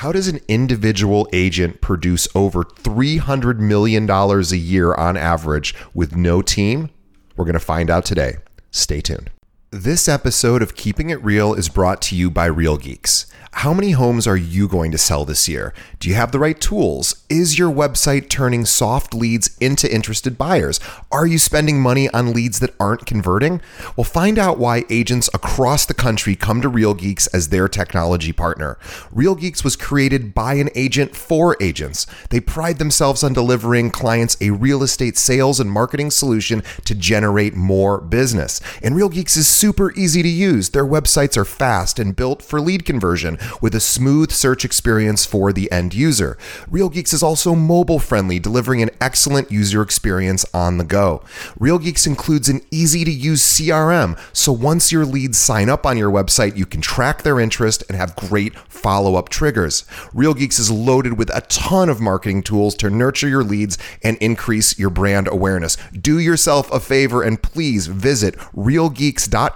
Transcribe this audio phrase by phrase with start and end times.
[0.00, 6.40] How does an individual agent produce over $300 million a year on average with no
[6.40, 6.88] team?
[7.36, 8.38] We're going to find out today.
[8.70, 9.30] Stay tuned.
[9.72, 13.26] This episode of Keeping It Real is brought to you by Real Geeks.
[13.52, 15.74] How many homes are you going to sell this year?
[15.98, 17.24] Do you have the right tools?
[17.28, 20.78] Is your website turning soft leads into interested buyers?
[21.10, 23.60] Are you spending money on leads that aren't converting?
[23.96, 28.32] Well, find out why agents across the country come to Real Geeks as their technology
[28.32, 28.78] partner.
[29.10, 32.06] Real Geeks was created by an agent for agents.
[32.30, 37.54] They pride themselves on delivering clients a real estate sales and marketing solution to generate
[37.54, 38.60] more business.
[38.80, 40.70] And Real Geeks is super easy to use.
[40.70, 45.52] Their websites are fast and built for lead conversion with a smooth search experience for
[45.52, 46.38] the end user.
[46.70, 51.22] Real Geeks is also mobile friendly, delivering an excellent user experience on the go.
[51.58, 55.98] Real Geeks includes an easy to use CRM, so once your leads sign up on
[55.98, 59.84] your website, you can track their interest and have great follow up triggers.
[60.14, 64.16] Real Geeks is loaded with a ton of marketing tools to nurture your leads and
[64.22, 65.76] increase your brand awareness.
[65.92, 69.49] Do yourself a favor and please visit realgeeks.com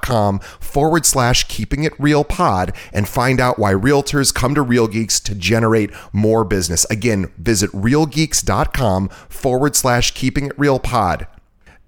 [0.61, 5.21] forward slash keeping it real pod and find out why realtors come to Real Geeks
[5.21, 6.85] to generate more business.
[6.91, 11.27] Again, visit realgeeks.com forward slash keeping it real pod.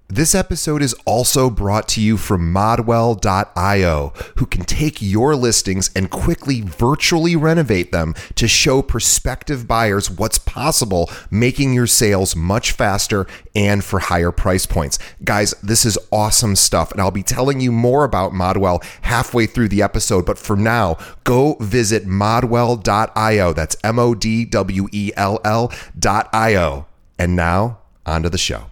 [0.09, 6.09] This episode is also brought to you from Modwell.io, who can take your listings and
[6.09, 13.27] quickly virtually renovate them to show prospective buyers what's possible, making your sales much faster
[13.53, 14.97] and for higher price points.
[15.25, 19.67] Guys, this is awesome stuff, and I'll be telling you more about Modwell halfway through
[19.67, 20.25] the episode.
[20.25, 23.51] But for now, go visit Modwell.io.
[23.51, 26.87] That's M O D W E L L.io.
[27.19, 28.67] And now, on to the show.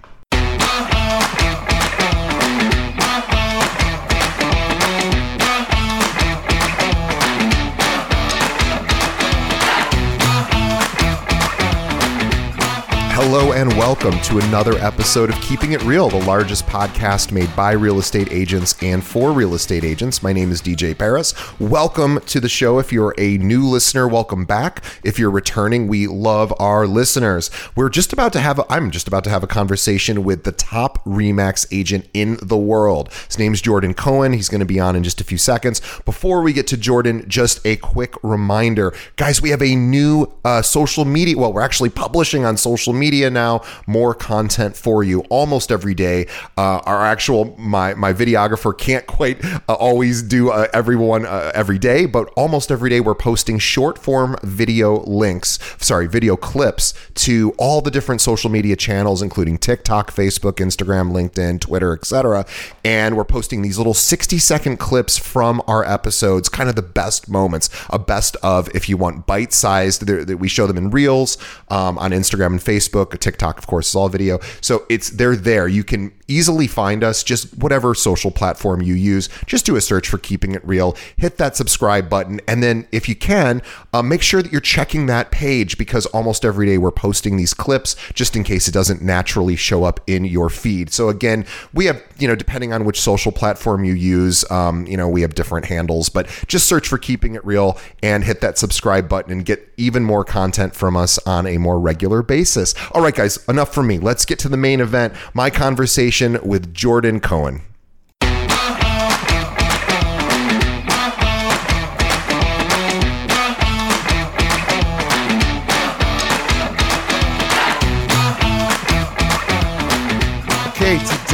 [13.18, 17.72] Hello and welcome to another episode of Keeping It Real, the largest podcast made by
[17.72, 20.22] real estate agents and for real estate agents.
[20.22, 21.34] My name is DJ Paris.
[21.58, 22.78] Welcome to the show.
[22.78, 24.84] If you're a new listener, welcome back.
[25.02, 27.50] If you're returning, we love our listeners.
[27.74, 30.52] We're just about to have, a, I'm just about to have a conversation with the
[30.52, 33.14] top REMAX agent in the world.
[33.28, 34.34] His name's Jordan Cohen.
[34.34, 35.80] He's going to be on in just a few seconds.
[36.04, 38.94] Before we get to Jordan, just a quick reminder.
[39.16, 43.05] Guys, we have a new uh, social media, well, we're actually publishing on social media
[43.06, 46.26] media now, more content for you almost every day.
[46.58, 51.78] Uh, our actual my my videographer can't quite uh, always do uh, everyone uh, every
[51.78, 57.54] day, but almost every day we're posting short form video links, sorry, video clips to
[57.60, 62.46] all the different social media channels, including TikTok, Facebook, Instagram, LinkedIn, Twitter, etc.
[62.84, 67.30] And we're posting these little 60 second clips from our episodes, kind of the best
[67.30, 70.08] moments, a best of, if you want, bite sized.
[70.08, 71.38] that We show them in reels
[71.70, 72.95] um, on Instagram and Facebook.
[72.96, 74.40] Facebook, TikTok, of course, is all video.
[74.62, 75.68] So it's they're there.
[75.68, 79.30] You can easily find us just whatever social platform you use.
[79.46, 80.96] Just do a search for Keeping It Real.
[81.18, 83.62] Hit that subscribe button, and then if you can,
[83.94, 87.54] uh, make sure that you're checking that page because almost every day we're posting these
[87.54, 90.92] clips just in case it doesn't naturally show up in your feed.
[90.92, 94.98] So again, we have you know depending on which social platform you use, um, you
[94.98, 98.58] know we have different handles, but just search for Keeping It Real and hit that
[98.58, 102.74] subscribe button and get even more content from us on a more regular basis.
[102.94, 104.00] All right, guys, enough from me.
[104.00, 105.14] Let's get to the main event.
[105.34, 107.62] My conversation with Jordan Cohen.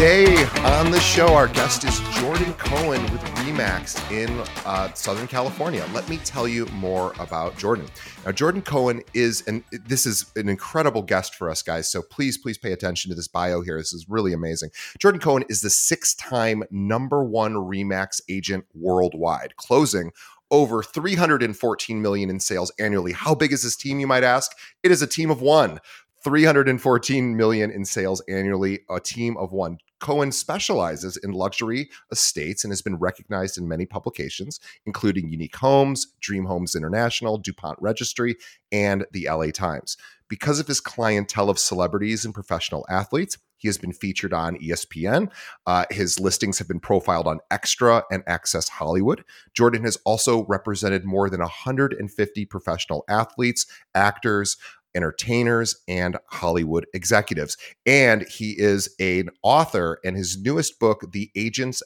[0.01, 4.31] Today on the show, our guest is Jordan Cohen with Remax in
[4.65, 5.87] uh, Southern California.
[5.93, 7.85] Let me tell you more about Jordan.
[8.25, 11.87] Now, Jordan Cohen is, and this is an incredible guest for us, guys.
[11.87, 13.77] So please, please pay attention to this bio here.
[13.77, 14.71] This is really amazing.
[14.97, 20.13] Jordan Cohen is the six time number one Remax agent worldwide, closing
[20.49, 23.11] over 314 million in sales annually.
[23.11, 24.51] How big is this team, you might ask?
[24.81, 25.79] It is a team of one.
[26.23, 29.77] 314 million in sales annually, a team of one.
[30.01, 36.07] Cohen specializes in luxury estates and has been recognized in many publications, including Unique Homes,
[36.19, 38.35] Dream Homes International, DuPont Registry,
[38.71, 39.95] and the LA Times.
[40.27, 45.29] Because of his clientele of celebrities and professional athletes, he has been featured on ESPN.
[45.67, 49.23] Uh, his listings have been profiled on Extra and Access Hollywood.
[49.53, 54.57] Jordan has also represented more than 150 professional athletes, actors,
[54.95, 57.57] entertainers and Hollywood executives.
[57.85, 61.81] And he is an author, and his newest book, The Agents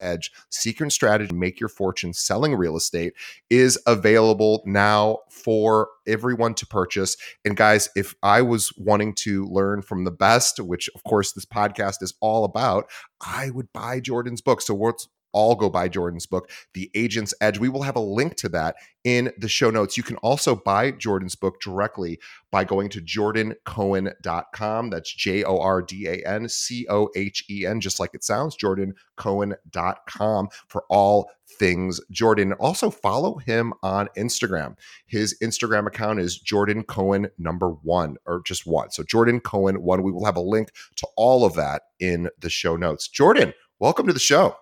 [0.00, 3.12] Edge Secret Strategy Make Your Fortune Selling Real Estate
[3.50, 7.16] is available now for everyone to purchase.
[7.44, 11.44] And guys, if I was wanting to learn from the best, which of course this
[11.44, 12.90] podcast is all about,
[13.20, 14.62] I would buy Jordan's book.
[14.62, 17.58] So what's all go buy Jordan's book, The Agent's Edge.
[17.58, 19.96] We will have a link to that in the show notes.
[19.96, 22.18] You can also buy Jordan's book directly
[22.50, 24.90] by going to jordancohen.com.
[24.90, 28.24] That's J O R D A N C O H E N, just like it
[28.24, 32.52] sounds, jordancohen.com for all things Jordan.
[32.54, 34.76] Also, follow him on Instagram.
[35.06, 38.90] His Instagram account is Jordan Cohen number one, or just one.
[38.90, 40.02] So, Jordan Cohen one.
[40.02, 43.08] We will have a link to all of that in the show notes.
[43.08, 44.56] Jordan, welcome to the show.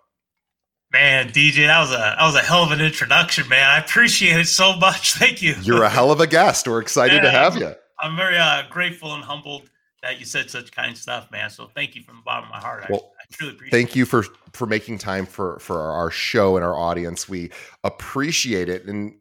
[0.93, 3.69] Man, DJ, that was a that was a hell of an introduction, man.
[3.69, 5.12] I appreciate it so much.
[5.19, 5.55] Thank you.
[5.62, 6.67] You're a hell of a guest.
[6.67, 7.75] We're excited yeah, to have you.
[8.00, 9.69] I'm very uh, grateful and humbled
[10.02, 11.50] that you said such kind stuff, man.
[11.50, 12.87] So thank you from the bottom of my heart.
[12.88, 13.79] Well, I, I truly appreciate.
[13.79, 13.96] Thank it.
[13.96, 17.29] you for for making time for for our show and our audience.
[17.29, 17.50] We
[17.84, 19.14] appreciate it, and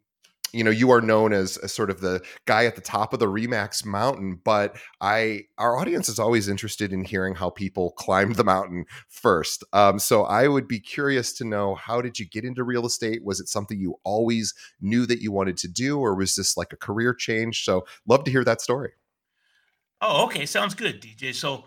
[0.53, 3.19] you know you are known as, as sort of the guy at the top of
[3.19, 8.35] the remax mountain but i our audience is always interested in hearing how people climbed
[8.35, 9.63] the mountain first.
[9.73, 13.23] Um, so i would be curious to know how did you get into real estate?
[13.23, 16.73] Was it something you always knew that you wanted to do or was this like
[16.73, 17.63] a career change?
[17.63, 18.91] So love to hear that story.
[20.01, 21.65] Oh okay sounds good dj so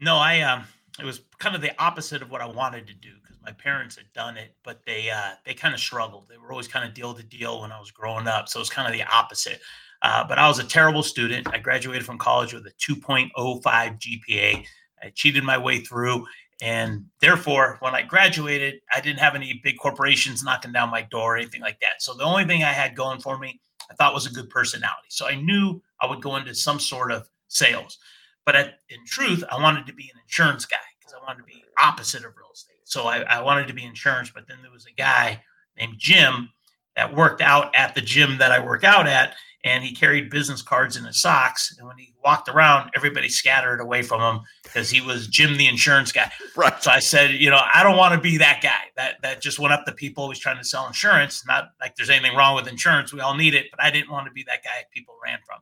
[0.00, 0.64] no i um
[0.98, 3.10] it was kind of the opposite of what i wanted to do
[3.46, 6.26] my parents had done it, but they uh, they kind of struggled.
[6.28, 8.62] They were always kind of deal to deal when I was growing up, so it
[8.62, 9.60] was kind of the opposite.
[10.02, 11.46] Uh, but I was a terrible student.
[11.52, 13.32] I graduated from college with a 2.05
[13.62, 14.66] GPA.
[15.02, 16.26] I cheated my way through,
[16.60, 21.34] and therefore, when I graduated, I didn't have any big corporations knocking down my door
[21.34, 22.02] or anything like that.
[22.02, 23.60] So the only thing I had going for me,
[23.90, 25.08] I thought was a good personality.
[25.08, 27.98] So I knew I would go into some sort of sales.
[28.44, 28.56] But
[28.88, 32.24] in truth, I wanted to be an insurance guy because I wanted to be opposite
[32.24, 32.75] of real estate.
[32.86, 35.42] So I, I wanted to be insurance, but then there was a guy
[35.76, 36.50] named Jim
[36.94, 39.34] that worked out at the gym that I work out at,
[39.64, 41.74] and he carried business cards in his socks.
[41.76, 45.66] And when he walked around, everybody scattered away from him because he was Jim the
[45.66, 46.30] insurance guy.
[46.56, 46.80] Right.
[46.80, 49.58] So I said, you know, I don't want to be that guy that that just
[49.58, 51.44] went up to people always trying to sell insurance.
[51.46, 53.12] Not like there's anything wrong with insurance.
[53.12, 55.58] We all need it, but I didn't want to be that guy people ran from.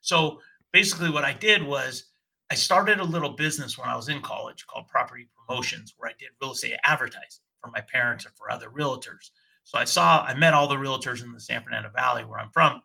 [0.00, 0.38] So
[0.72, 2.04] basically what I did was
[2.50, 6.14] I started a little business when I was in college called Property Promotions, where I
[6.18, 9.30] did real estate advertising for my parents and for other realtors.
[9.62, 12.50] So I saw, I met all the realtors in the San Fernando Valley where I'm
[12.50, 12.82] from,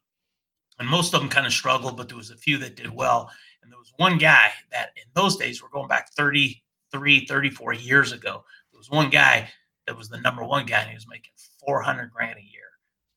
[0.78, 3.32] and most of them kind of struggled, but there was a few that did well.
[3.64, 8.12] And there was one guy that in those days, we're going back 33, 34 years
[8.12, 8.44] ago.
[8.72, 9.50] There was one guy
[9.88, 11.32] that was the number one guy, and he was making
[11.66, 12.62] 400 grand a year.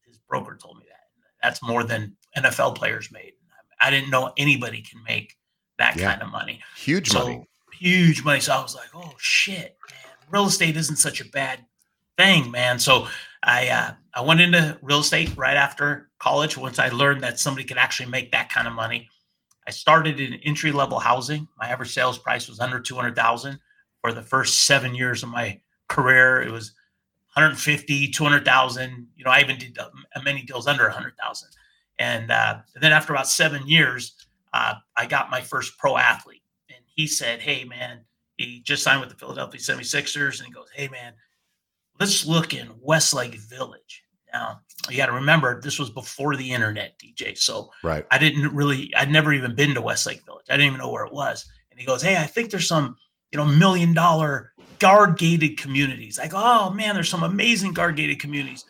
[0.07, 0.95] His broker told me that.
[1.43, 3.33] That's more than NFL players made.
[3.81, 5.37] I didn't know anybody can make
[5.79, 6.11] that yeah.
[6.11, 6.61] kind of money.
[6.77, 7.49] Huge so, money.
[7.79, 8.41] Huge money.
[8.41, 10.13] So I was like, oh shit, man.
[10.31, 11.65] Real estate isn't such a bad
[12.17, 12.79] thing, man.
[12.79, 13.07] So
[13.43, 17.65] I uh, I went into real estate right after college once I learned that somebody
[17.67, 19.09] could actually make that kind of money.
[19.67, 21.47] I started in entry level housing.
[21.59, 23.59] My average sales price was under 200,000
[24.01, 26.41] for the first 7 years of my career.
[26.43, 26.73] It was
[27.35, 29.07] 150, 200,000.
[29.15, 29.91] You know, I even did uh,
[30.25, 31.49] many deals under 100,000.
[31.99, 34.15] And, uh, and then after about 7 years,
[34.53, 36.43] uh, I got my first pro athlete.
[36.69, 38.01] And he said, Hey, man,
[38.37, 40.39] he just signed with the Philadelphia 76ers.
[40.39, 41.15] And he goes, Hey, man,
[41.99, 44.05] let's look in Westlake Village.
[44.33, 44.61] Now,
[44.91, 47.37] you got to remember, this was before the internet, DJ.
[47.37, 48.07] So right.
[48.11, 50.47] I didn't really, I'd never even been to Westlake Village.
[50.51, 51.49] I didn't even know where it was.
[51.71, 52.97] And he goes, Hey, I think there's some,
[53.33, 56.19] you know, million dollar guard gated communities.
[56.19, 58.65] I go, Oh, man, there's some amazing guard gated communities.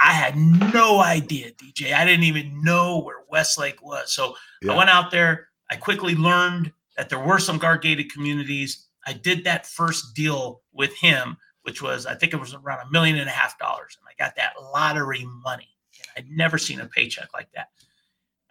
[0.00, 1.92] I had no idea, DJ.
[1.92, 4.12] I didn't even know where Westlake was.
[4.12, 4.72] So yeah.
[4.72, 5.48] I went out there.
[5.70, 8.86] I quickly learned that there were some guard gated communities.
[9.06, 12.90] I did that first deal with him, which was, I think it was around a
[12.90, 13.96] million and a half dollars.
[13.98, 15.68] And I got that lottery money.
[16.16, 17.68] I'd never seen a paycheck like that.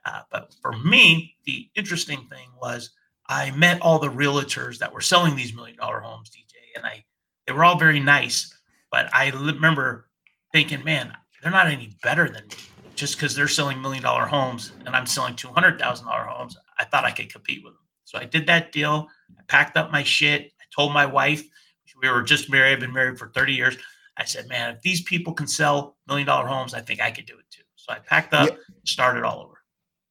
[0.06, 2.92] Uh, but for me, the interesting thing was
[3.28, 7.04] I met all the realtors that were selling these million dollar homes, DJ, and I
[7.46, 8.56] they were all very nice.
[8.92, 10.08] But I remember
[10.52, 12.56] thinking, man, they're not any better than me
[13.00, 16.58] just because they're selling million dollar homes and I'm selling two hundred thousand dollar homes.
[16.78, 19.08] I thought I could compete with them, so I did that deal.
[19.38, 20.52] I packed up my shit.
[20.60, 21.44] I told my wife
[22.02, 22.74] we were just married.
[22.74, 23.78] I've been married for thirty years.
[24.18, 27.26] I said, man, if these people can sell million dollar homes, I think I could
[27.26, 27.64] do it too.
[27.76, 28.56] So I packed up, yeah.
[28.86, 29.56] started all over.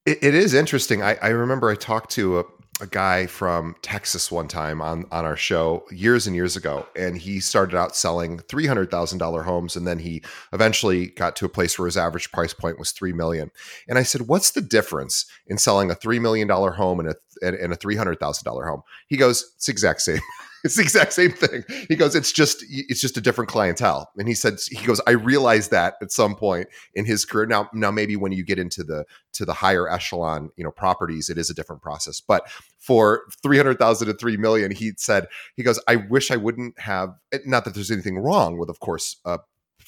[0.07, 1.03] it, it is interesting.
[1.03, 2.45] I, I remember I talked to a
[2.81, 7.19] a guy from Texas one time on on our show years and years ago, and
[7.19, 11.45] he started out selling three hundred thousand dollar homes, and then he eventually got to
[11.45, 13.51] a place where his average price point was three million.
[13.89, 17.17] And I said, "What's the difference in selling a three million dollar home and a
[17.43, 20.21] and a three hundred thousand dollar home?" He goes, "It's exact same."
[20.65, 21.65] It's the exact same thing.
[21.89, 24.11] He goes, it's just it's just a different clientele.
[24.19, 27.47] And he said he goes, I realized that at some point in his career.
[27.47, 31.31] Now now maybe when you get into the to the higher echelon, you know, properties,
[31.31, 32.21] it is a different process.
[32.21, 32.49] But
[32.79, 37.15] for 300,000 to 3 million, he said he goes, I wish I wouldn't have
[37.47, 39.39] not that there's anything wrong with of course uh,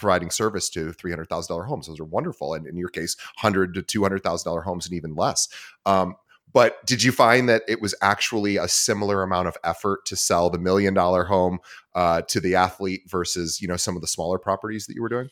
[0.00, 1.86] providing service to three hundred thousand dollar homes.
[1.86, 4.94] Those are wonderful, and in your case, hundred to two hundred thousand dollar homes, and
[4.94, 5.48] even less.
[5.86, 6.16] Um,
[6.52, 10.50] but did you find that it was actually a similar amount of effort to sell
[10.50, 11.58] the million dollar home
[11.94, 15.08] uh, to the athlete versus you know some of the smaller properties that you were
[15.08, 15.28] doing?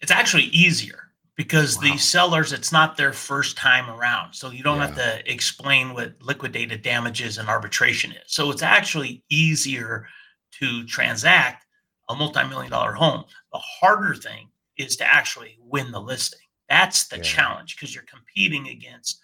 [0.00, 1.82] It's actually easier because wow.
[1.82, 4.86] the sellers it's not their first time around so you don't yeah.
[4.86, 10.06] have to explain what liquidated damages and arbitration is so it's actually easier
[10.52, 11.64] to transact
[12.08, 17.16] a multi-million dollar home the harder thing is to actually win the listing that's the
[17.16, 17.22] yeah.
[17.22, 19.21] challenge because you're competing against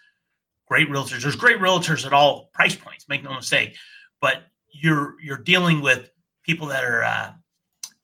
[0.68, 1.22] great realtors.
[1.22, 3.76] There's great realtors at all price points, make no mistake,
[4.20, 6.10] but you're you're dealing with
[6.44, 7.32] people that are uh,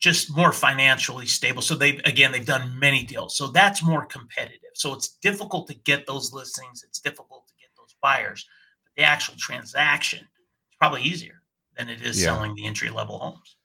[0.00, 1.62] just more financially stable.
[1.62, 4.60] So they again they've done many deals, so that's more competitive.
[4.74, 6.84] So it's difficult to get those listings.
[6.86, 8.46] It's difficult to get those buyers.
[8.84, 11.42] But the actual transaction is probably easier
[11.76, 12.26] than it is yeah.
[12.26, 13.56] selling the entry level homes.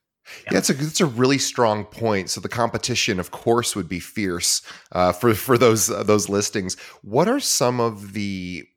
[0.52, 2.30] Yeah, it's a it's a really strong point.
[2.30, 6.78] So the competition, of course, would be fierce uh, for for those uh, those listings.
[7.02, 8.68] What are some of the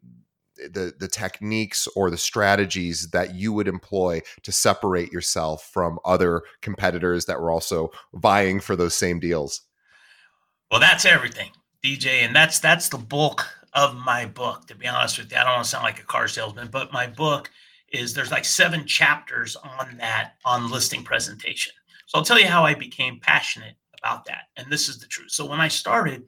[0.73, 6.43] the the techniques or the strategies that you would employ to separate yourself from other
[6.61, 9.63] competitors that were also vying for those same deals?
[10.71, 11.51] Well, that's everything,
[11.85, 14.67] DJ, and that's that's the bulk of my book.
[14.69, 16.93] To be honest with you, I don't want to sound like a car salesman, but
[16.93, 17.51] my book
[17.93, 21.75] is there's like seven chapters on that on listing presentation.
[22.07, 25.31] So I'll tell you how I became passionate about that, and this is the truth.
[25.31, 26.25] So when I started,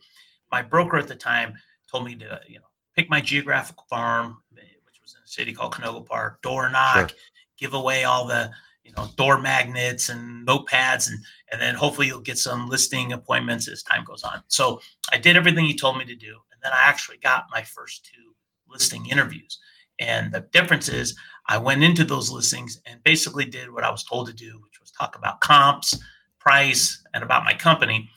[0.52, 1.54] my broker at the time
[1.90, 2.64] told me to you know
[2.94, 7.10] pick my geographical farm, eh, which was in a city called Canoga Park, door knock,
[7.10, 7.18] sure.
[7.58, 8.50] give away all the
[8.84, 11.18] you know door magnets and notepads, and
[11.52, 14.42] and then hopefully you'll get some listing appointments as time goes on.
[14.48, 14.80] So
[15.12, 18.08] I did everything he told me to do, and then I actually got my first
[18.12, 18.34] two
[18.68, 19.58] listing interviews.
[20.00, 24.02] And the difference is I went into those listings and basically did what I was
[24.02, 25.96] told to do, which was talk about comps,
[26.40, 28.10] price, and about my company.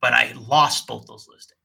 [0.00, 1.55] But I lost both those listings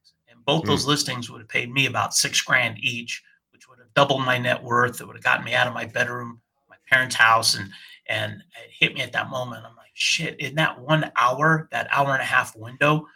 [0.44, 0.66] both mm.
[0.66, 3.22] those listings would have paid me about six grand each,
[3.52, 5.00] which would have doubled my net worth.
[5.00, 7.70] It would have gotten me out of my bedroom, my parents' house, and
[8.08, 9.64] and it hit me at that moment.
[9.64, 13.06] I'm like, shit, in that one hour, that hour and a half window,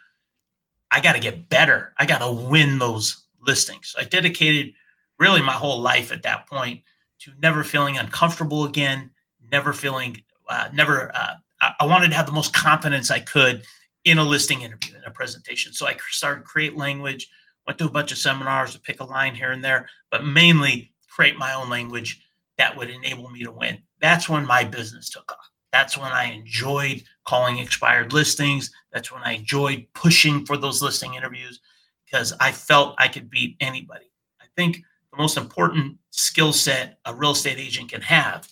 [0.91, 1.93] I got to get better.
[1.97, 3.89] I got to win those listings.
[3.89, 4.73] So I dedicated
[5.19, 6.81] really my whole life at that point
[7.19, 9.09] to never feeling uncomfortable again,
[9.51, 11.11] never feeling, uh, never.
[11.15, 13.63] Uh, I, I wanted to have the most confidence I could
[14.07, 15.73] in a listing interview, in a presentation.
[15.73, 17.29] So I started create language,
[17.65, 20.93] went to a bunch of seminars to pick a line here and there, but mainly
[21.09, 22.21] create my own language
[22.57, 23.79] that would enable me to win.
[23.99, 25.51] That's when my business took off.
[25.73, 28.71] That's when I enjoyed calling expired listings.
[28.93, 31.59] That's when I enjoyed pushing for those listing interviews
[32.05, 34.09] because I felt I could beat anybody.
[34.39, 34.77] I think
[35.11, 38.47] the most important skill set a real estate agent can have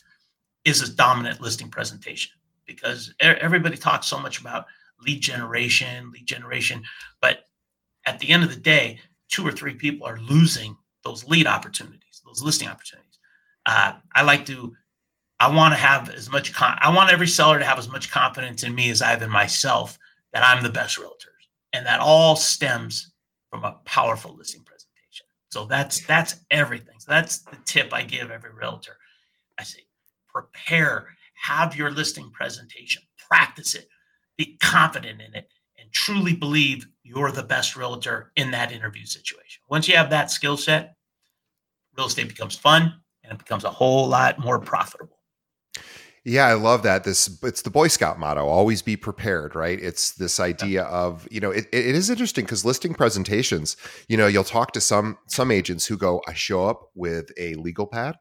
[0.65, 2.33] is a dominant listing presentation
[2.65, 4.65] because everybody talks so much about
[4.99, 6.83] lead generation, lead generation.
[7.21, 7.45] But
[8.05, 8.99] at the end of the day,
[9.29, 13.19] two or three people are losing those lead opportunities, those listing opportunities.
[13.65, 14.73] Uh, I like to,
[15.39, 18.11] I want to have as much, con- I want every seller to have as much
[18.11, 19.97] confidence in me as I have in myself
[20.33, 21.29] that I'm the best realtor.
[21.73, 23.11] And that all stems
[23.49, 25.25] from a powerful listing presentation.
[25.49, 26.95] So that's that's everything.
[26.99, 28.97] So that's the tip I give every realtor.
[29.59, 29.81] I say,
[30.29, 33.87] prepare, have your listing presentation, practice it,
[34.37, 35.49] be confident in it,
[35.79, 39.61] and truly believe you're the best realtor in that interview situation.
[39.69, 40.95] Once you have that skill set,
[41.97, 45.15] real estate becomes fun and it becomes a whole lot more profitable.
[46.27, 47.03] Yeah, I love that.
[47.03, 49.55] This it's the Boy Scout motto: always be prepared.
[49.55, 49.79] Right?
[49.79, 53.77] It's this idea of you know it, it is interesting because listing presentations,
[54.09, 57.53] you know, you'll talk to some some agents who go, I show up with a
[57.53, 58.15] legal pad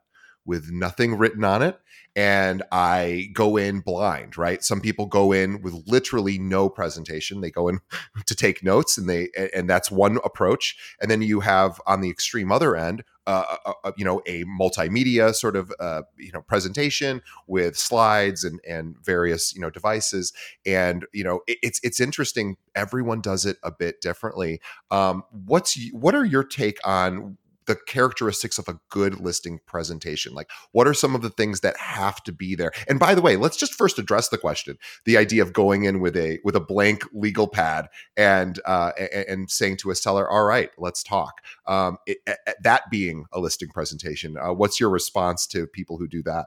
[0.44, 1.78] with nothing written on it
[2.16, 4.62] and I go in blind, right?
[4.62, 7.40] Some people go in with literally no presentation.
[7.40, 7.80] They go in
[8.26, 10.76] to take notes and they and that's one approach.
[11.00, 14.44] And then you have on the extreme other end uh, uh, uh, you know a
[14.44, 20.32] multimedia sort of uh, you know presentation with slides and and various you know devices
[20.66, 25.78] and you know it, it's it's interesting everyone does it a bit differently um, what's
[25.92, 30.94] what are your take on the characteristics of a good listing presentation like what are
[30.94, 32.72] some of the things that have to be there?
[32.88, 36.00] And by the way let's just first address the question the idea of going in
[36.00, 38.92] with a with a blank legal pad and uh,
[39.28, 41.40] and saying to a seller all right let's talk.
[41.66, 42.18] Um, it,
[42.62, 46.46] that being a listing presentation uh, what's your response to people who do that?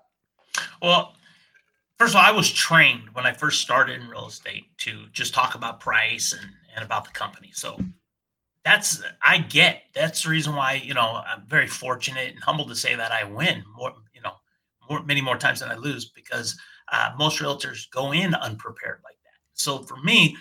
[0.82, 1.14] Well
[1.98, 5.34] first of all, I was trained when I first started in real estate to just
[5.34, 7.52] talk about price and, and about the company.
[7.54, 7.80] So
[8.68, 12.76] that's I get that's the reason why you know I'm very fortunate and humbled to
[12.76, 14.34] say that I win more you know
[14.90, 16.60] more many more times than I lose because
[16.92, 19.40] uh, most realtors go in unprepared like that.
[19.54, 20.36] So for me,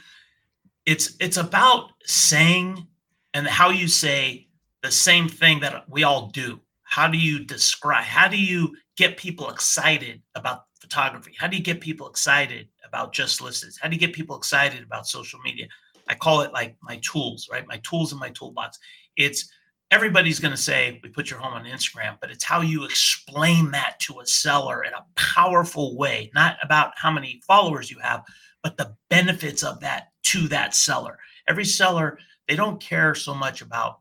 [0.86, 2.86] it's it's about saying
[3.32, 4.48] and how you say
[4.82, 6.60] the same thing that we all do.
[6.82, 8.04] How do you describe?
[8.04, 11.32] How do you get people excited about photography?
[11.38, 13.78] How do you get people excited about just listings?
[13.80, 15.68] How do you get people excited about social media?
[16.08, 17.66] I call it like my tools, right?
[17.66, 18.78] My tools in my toolbox.
[19.16, 19.50] It's
[19.90, 23.70] everybody's going to say we put your home on Instagram, but it's how you explain
[23.70, 28.24] that to a seller in a powerful way, not about how many followers you have,
[28.62, 31.18] but the benefits of that to that seller.
[31.48, 34.00] Every seller, they don't care so much about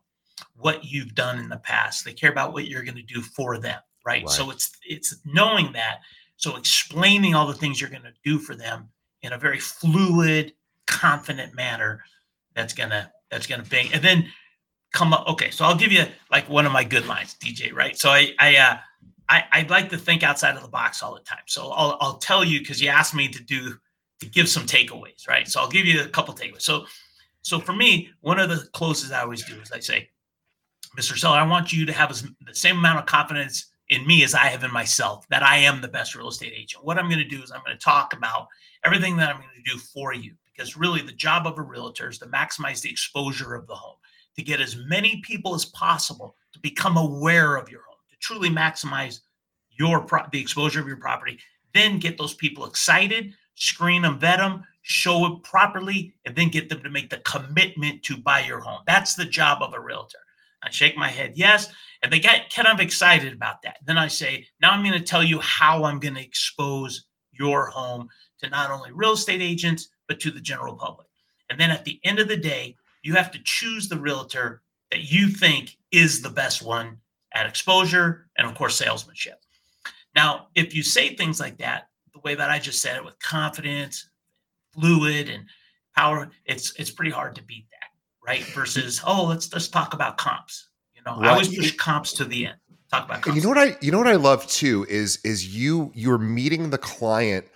[0.56, 2.04] what you've done in the past.
[2.04, 4.22] They care about what you're going to do for them, right?
[4.22, 4.28] right?
[4.28, 6.00] So it's it's knowing that.
[6.36, 8.88] So explaining all the things you're going to do for them
[9.22, 10.52] in a very fluid,
[10.86, 12.02] confident manner
[12.54, 14.26] that's gonna that's gonna bang and then
[14.92, 17.98] come up okay so i'll give you like one of my good lines dj right?
[17.98, 18.76] So i i uh
[19.28, 21.42] i i like to think outside of the box all the time.
[21.46, 23.74] So i'll i'll tell you because you asked me to do
[24.20, 25.46] to give some takeaways right?
[25.48, 26.62] So i'll give you a couple takeaways.
[26.62, 26.86] So
[27.42, 30.08] so for me one of the closes i always do is i say
[30.98, 32.10] mr seller i want you to have
[32.46, 35.80] the same amount of confidence in me as i have in myself that i am
[35.80, 36.84] the best real estate agent.
[36.84, 38.48] What i'm going to do is i'm going to talk about
[38.84, 42.08] everything that i'm going to do for you because really the job of a realtor
[42.08, 43.96] is to maximize the exposure of the home,
[44.36, 48.48] to get as many people as possible to become aware of your home, to truly
[48.48, 49.20] maximize
[49.78, 51.38] your pro- the exposure of your property,
[51.74, 56.68] then get those people excited, screen them, vet them, show it properly, and then get
[56.68, 58.80] them to make the commitment to buy your home.
[58.86, 60.18] That's the job of a realtor.
[60.62, 61.72] I shake my head, yes.
[62.02, 63.78] And they get kind of excited about that.
[63.84, 67.66] Then I say, now I'm going to tell you how I'm going to expose your
[67.66, 68.08] home
[68.38, 71.06] to not only real estate agents, but to the general public.
[71.50, 75.10] And then at the end of the day, you have to choose the realtor that
[75.10, 76.98] you think is the best one
[77.34, 79.40] at exposure and, of course, salesmanship.
[80.14, 83.18] Now, if you say things like that, the way that I just said it with
[83.18, 84.08] confidence,
[84.72, 85.44] fluid, and
[85.94, 87.90] power, it's it's pretty hard to beat that,
[88.26, 88.42] right?
[88.54, 90.68] Versus, oh, let's let's talk about comps.
[90.94, 91.28] You know, right.
[91.28, 92.56] I always push comps to the end.
[92.90, 93.36] Talk about comps.
[93.36, 96.70] You know what I you know what I love too is is you you're meeting
[96.70, 97.46] the client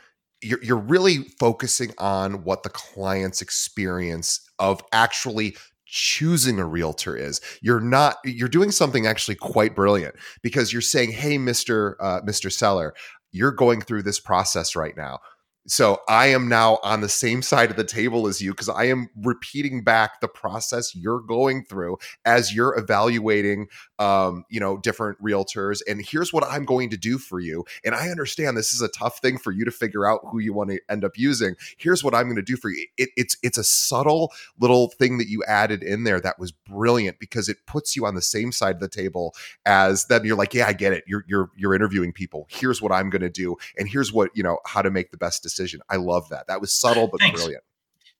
[0.42, 7.40] you're, you're really focusing on what the client's experience of actually choosing a realtor is.
[7.60, 12.50] You're not you're doing something actually quite brilliant because you're saying hey mr uh, mr
[12.50, 12.94] seller
[13.32, 15.18] you're going through this process right now
[15.66, 18.84] so I am now on the same side of the table as you because I
[18.84, 23.68] am repeating back the process you're going through as you're evaluating,
[23.98, 25.80] um, you know, different realtors.
[25.86, 27.64] And here's what I'm going to do for you.
[27.84, 30.54] And I understand this is a tough thing for you to figure out who you
[30.54, 31.54] want to end up using.
[31.76, 32.86] Here's what I'm going to do for you.
[32.96, 37.18] It, it's it's a subtle little thing that you added in there that was brilliant
[37.20, 39.34] because it puts you on the same side of the table
[39.66, 40.24] as them.
[40.24, 41.04] You're like, yeah, I get it.
[41.06, 42.46] You're you're you're interviewing people.
[42.50, 45.18] Here's what I'm going to do, and here's what you know how to make the
[45.18, 45.80] best decision decision.
[45.88, 46.46] I love that.
[46.46, 47.40] That was subtle but Thanks.
[47.40, 47.64] brilliant.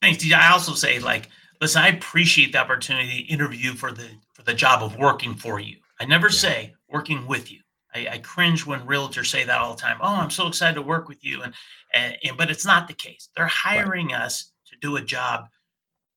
[0.02, 0.34] Thanks, DJ.
[0.34, 1.28] I also say like,
[1.60, 5.60] listen, I appreciate the opportunity to interview for the for the job of working for
[5.60, 5.76] you.
[6.00, 6.32] I never yeah.
[6.32, 7.60] say working with you.
[7.94, 9.98] I, I, cringe when realtors say that all the time.
[10.00, 11.52] Oh, I'm so excited to work with you, and
[11.92, 13.28] and, and but it's not the case.
[13.36, 14.22] They're hiring right.
[14.22, 15.46] us to do a job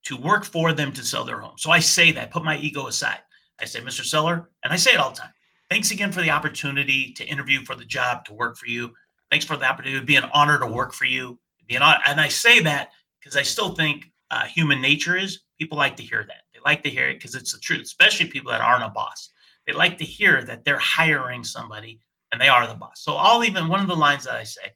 [0.04, 1.56] to work for them to sell their home.
[1.58, 3.20] So I say that, put my ego aside.
[3.60, 4.04] I say, Mr.
[4.04, 5.32] Seller, and I say it all the time.
[5.70, 8.94] Thanks again for the opportunity to interview for the job to work for you.
[9.34, 9.96] Thanks for the opportunity.
[9.96, 11.40] It would be an honor to work for you.
[11.58, 11.98] It'd Be an honor.
[12.06, 16.04] And I say that because I still think uh, human nature is people like to
[16.04, 16.44] hear that.
[16.54, 19.32] They like to hear it because it's the truth, especially people that aren't a boss.
[19.66, 22.00] They like to hear that they're hiring somebody
[22.32, 23.02] and they are the boss.
[23.02, 24.72] So I'll even one of the lines that I say,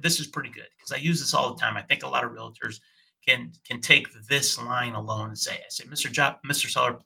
[0.00, 1.76] this is pretty good because I use this all the time.
[1.76, 2.78] I think a lot of realtors
[3.26, 6.12] can can take this line alone and say, I say, Mr.
[6.12, 6.70] Job, Mr.
[6.70, 6.96] Seller,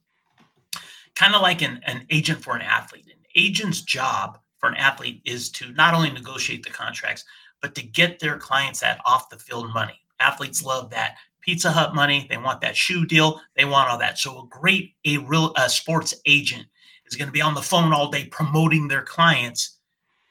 [1.14, 3.06] kind of like an, an agent for an athlete.
[3.06, 7.26] An agent's job for an athlete is to not only negotiate the contracts,
[7.60, 10.00] but to get their clients that off the field money.
[10.20, 12.26] Athletes love that Pizza Hut money.
[12.30, 13.42] They want that shoe deal.
[13.56, 14.18] They want all that.
[14.18, 16.64] So a great a real a sports agent
[17.04, 19.76] is going to be on the phone all day promoting their clients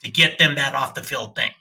[0.04, 1.52] to get them that off the field thing.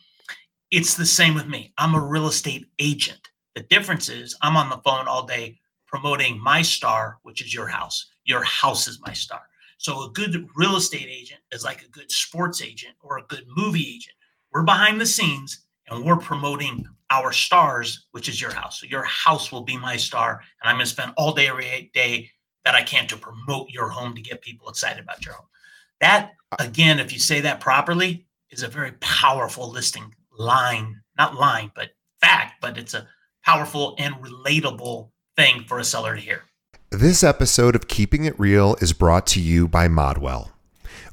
[0.71, 1.75] It's the same with me.
[1.77, 3.29] I'm a real estate agent.
[3.55, 7.67] The difference is I'm on the phone all day promoting my star, which is your
[7.67, 8.07] house.
[8.25, 9.43] Your house is my star.
[9.83, 13.45] So a good real estate agent is like a good sports agent or a good
[13.49, 14.15] movie agent.
[14.53, 18.81] We're behind the scenes and we're promoting our stars, which is your house.
[18.81, 21.91] So your house will be my star, and I'm going to spend all day every
[21.93, 22.31] day
[22.65, 25.49] that I can to promote your home to get people excited about your home.
[26.01, 31.71] That again, if you say that properly, is a very powerful listing line not line,
[31.75, 31.91] but
[32.21, 33.07] fact, but it's a
[33.45, 36.43] powerful and relatable thing for a seller to hear.
[36.95, 40.51] This episode of Keeping It Real is brought to you by Modwell.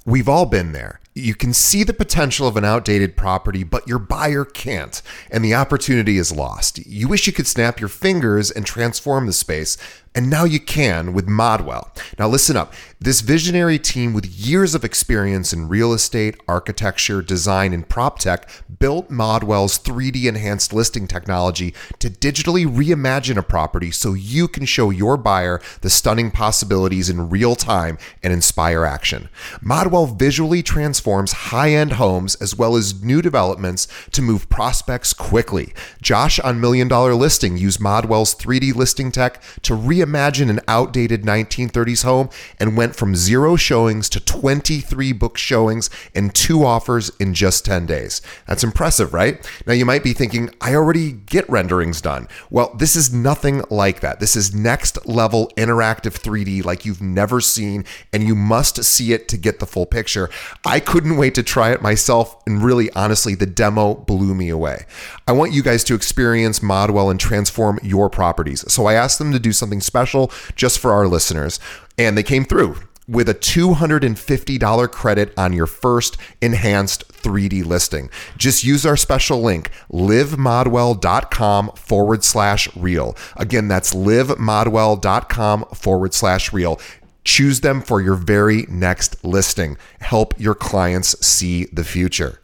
[0.05, 0.99] We've all been there.
[1.15, 5.55] You can see the potential of an outdated property, but your buyer can't, and the
[5.55, 6.85] opportunity is lost.
[6.85, 9.77] You wish you could snap your fingers and transform the space,
[10.15, 11.89] and now you can with Modwell.
[12.17, 12.74] Now, listen up.
[13.00, 18.50] This visionary team with years of experience in real estate, architecture, design, and prop tech
[18.80, 24.89] built Modwell's 3D enhanced listing technology to digitally reimagine a property so you can show
[24.89, 29.30] your buyer the stunning possibilities in real time and inspire action.
[29.63, 35.74] Modwell visually transforms high end homes as well as new developments to move prospects quickly.
[36.02, 42.03] Josh on Million Dollar Listing used Modwell's 3D listing tech to reimagine an outdated 1930s
[42.03, 47.65] home and went from zero showings to 23 book showings and two offers in just
[47.65, 48.21] 10 days.
[48.47, 49.45] That's impressive, right?
[49.65, 52.27] Now you might be thinking, I already get renderings done.
[52.49, 54.19] Well, this is nothing like that.
[54.19, 59.27] This is next level interactive 3D like you've never seen, and you must see it
[59.29, 60.29] to get the full picture.
[60.65, 64.85] I couldn't wait to try it myself, and really, honestly, the demo blew me away.
[65.29, 68.65] I want you guys to experience Modwell and transform your properties.
[68.73, 71.59] So I asked them to do something special just for our listeners,
[71.99, 78.09] and they came through with a $250 credit on your first enhanced 3D listing.
[78.37, 83.15] Just use our special link, livemodwell.com forward slash real.
[83.37, 86.81] Again, that's livemodwell.com forward slash real.
[87.23, 89.77] Choose them for your very next listing.
[89.99, 92.41] Help your clients see the future.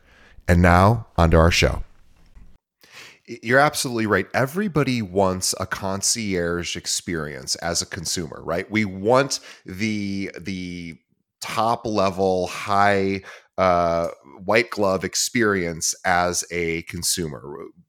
[0.47, 1.81] And now, onto our show.
[3.27, 4.27] You're absolutely right.
[4.33, 8.69] Everybody wants a concierge experience as a consumer, right?
[8.69, 10.97] We want the the
[11.41, 13.21] top level, high
[13.57, 14.09] uh,
[14.43, 17.41] white glove experience as a consumer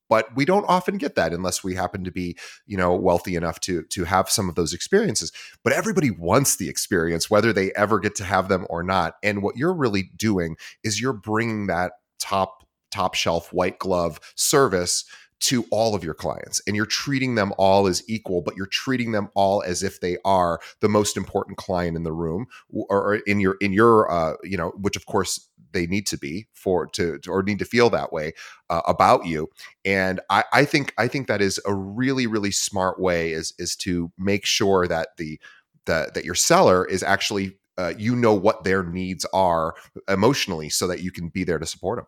[0.08, 3.58] but we don't often get that unless we happen to be you know wealthy enough
[3.60, 5.32] to to have some of those experiences
[5.64, 9.42] but everybody wants the experience whether they ever get to have them or not and
[9.42, 15.04] what you're really doing is you're bringing that top top shelf white glove service
[15.38, 19.12] to all of your clients and you're treating them all as equal but you're treating
[19.12, 23.38] them all as if they are the most important client in the room or in
[23.40, 27.18] your in your uh, you know which of course they need to be for to,
[27.18, 28.32] to or need to feel that way
[28.70, 29.48] uh, about you.
[29.84, 33.76] And I, I think i think that is a really really smart way is is
[33.76, 35.38] to make sure that the
[35.84, 39.74] that that your seller is actually uh, you know what their needs are
[40.08, 42.06] emotionally so that you can be there to support them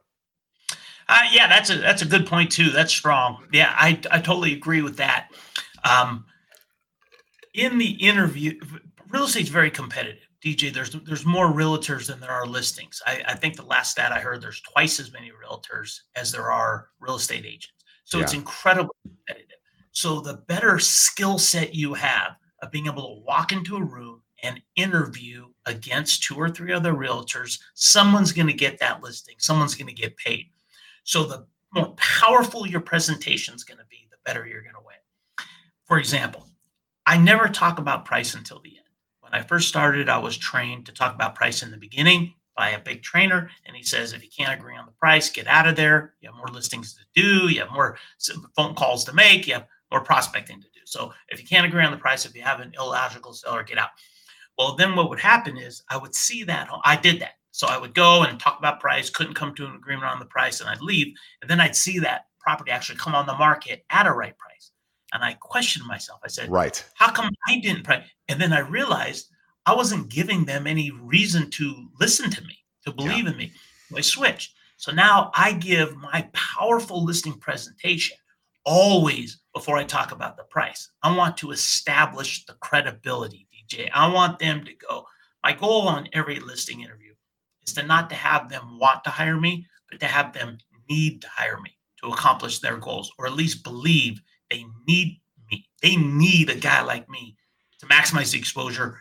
[1.09, 2.71] uh, yeah, that's a that's a good point too.
[2.71, 3.45] That's strong.
[3.53, 5.29] Yeah, I I totally agree with that.
[5.85, 6.27] Um,
[7.55, 8.59] in the interview,
[9.09, 10.29] real estate's very competitive.
[10.45, 13.03] DJ, there's there's more realtors than there are listings.
[13.07, 16.51] I, I think the last stat I heard, there's twice as many realtors as there
[16.51, 17.73] are real estate agents.
[18.05, 18.25] So yeah.
[18.25, 19.57] it's incredibly competitive.
[19.93, 24.23] So the better skill set you have of being able to walk into a room
[24.43, 29.35] and interview against two or three other realtors, someone's going to get that listing.
[29.39, 30.47] Someone's going to get paid.
[31.09, 34.87] So the more powerful your presentation is going to be, the better you're going to
[34.87, 35.47] win.
[35.87, 36.47] For example,
[37.07, 38.87] I never talk about price until the end.
[39.21, 42.73] When I first started, I was trained to talk about price in the beginning by
[42.73, 43.49] a big trainer.
[43.65, 46.13] And he says, if you can't agree on the price, get out of there.
[46.21, 47.97] You have more listings to do, you have more
[48.55, 50.81] phone calls to make, you have more prospecting to do.
[50.85, 53.79] So if you can't agree on the price, if you have an illogical seller, get
[53.79, 53.89] out.
[54.59, 56.69] Well, then what would happen is I would see that.
[56.85, 57.37] I did that.
[57.51, 60.27] So I would go and talk about price, couldn't come to an agreement on the
[60.27, 61.15] price, and I'd leave.
[61.43, 64.71] And then I'd see that property actually come on the market at a right price.
[65.13, 66.21] And I questioned myself.
[66.25, 66.85] I said, Right.
[66.95, 68.07] How come I didn't price?
[68.29, 69.31] And then I realized
[69.67, 73.33] I wasn't giving them any reason to listen to me, to believe yeah.
[73.33, 73.53] in me.
[73.95, 74.55] I switched.
[74.77, 78.17] So now I give my powerful listing presentation
[78.65, 80.91] always before I talk about the price.
[81.03, 83.91] I want to establish the credibility, DJ.
[83.93, 85.05] I want them to go.
[85.43, 87.08] My goal on every listing interview
[87.69, 91.23] is to not to have them want to hire me, but to have them need
[91.23, 91.71] to hire me
[92.03, 95.67] to accomplish their goals, or at least believe they need me.
[95.83, 97.37] They need a guy like me
[97.81, 98.99] to maximize the exposure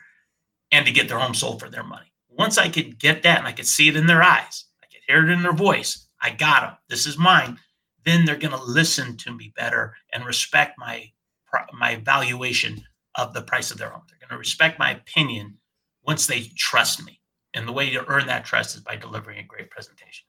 [0.71, 2.11] and to get their home sold for their money.
[2.29, 5.01] Once I could get that and I could see it in their eyes, I could
[5.07, 6.77] hear it in their voice, I got them.
[6.89, 7.59] This is mine.
[8.05, 11.11] Then they're going to listen to me better and respect my
[11.73, 12.83] my valuation
[13.15, 14.03] of the price of their home.
[14.07, 15.57] They're going to respect my opinion
[16.03, 17.19] once they trust me.
[17.57, 20.27] And the way to earn that trust is by delivering a great presentation.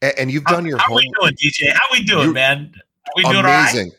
[0.00, 0.96] And, and you've done how, your how home.
[0.96, 1.72] we doing, DJ?
[1.72, 2.72] How we doing, man?
[2.76, 3.90] Are we doing amazing.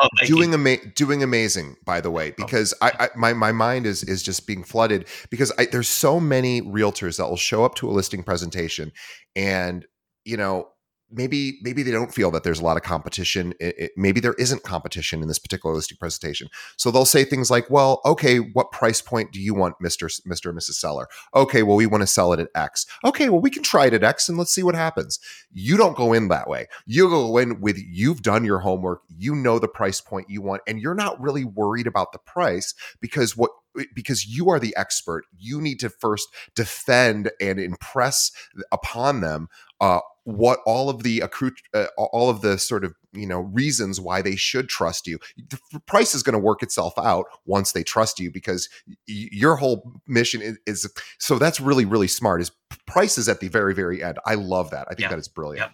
[0.00, 2.86] Oh, doing ama- doing amazing, by the way, oh, because oh.
[2.86, 6.62] I, I, my my mind is is just being flooded because I, there's so many
[6.62, 8.92] realtors that will show up to a listing presentation,
[9.34, 9.84] and
[10.24, 10.68] you know
[11.10, 14.34] maybe maybe they don't feel that there's a lot of competition it, it, maybe there
[14.34, 16.48] isn't competition in this particular listing presentation.
[16.76, 20.50] So they'll say things like well okay what price point do you want mr mr
[20.50, 21.08] and mrs seller?
[21.34, 22.86] Okay well we want to sell it at x.
[23.04, 25.18] Okay well we can try it at x and let's see what happens.
[25.52, 26.66] You don't go in that way.
[26.86, 30.62] You go in with you've done your homework you know the price point you want
[30.66, 33.50] and you're not really worried about the price because what
[33.94, 35.24] because you are the expert.
[35.36, 38.32] You need to first defend and impress
[38.72, 39.48] upon them
[39.80, 43.98] uh, what all of the accrued, uh, all of the sort of you know reasons
[43.98, 45.18] why they should trust you.
[45.48, 49.56] The price is going to work itself out once they trust you because y- your
[49.56, 52.42] whole mission is, is, so that's really really smart.
[52.42, 52.50] Is
[52.86, 54.18] prices at the very very end.
[54.26, 54.86] I love that.
[54.90, 55.72] I think that is brilliant.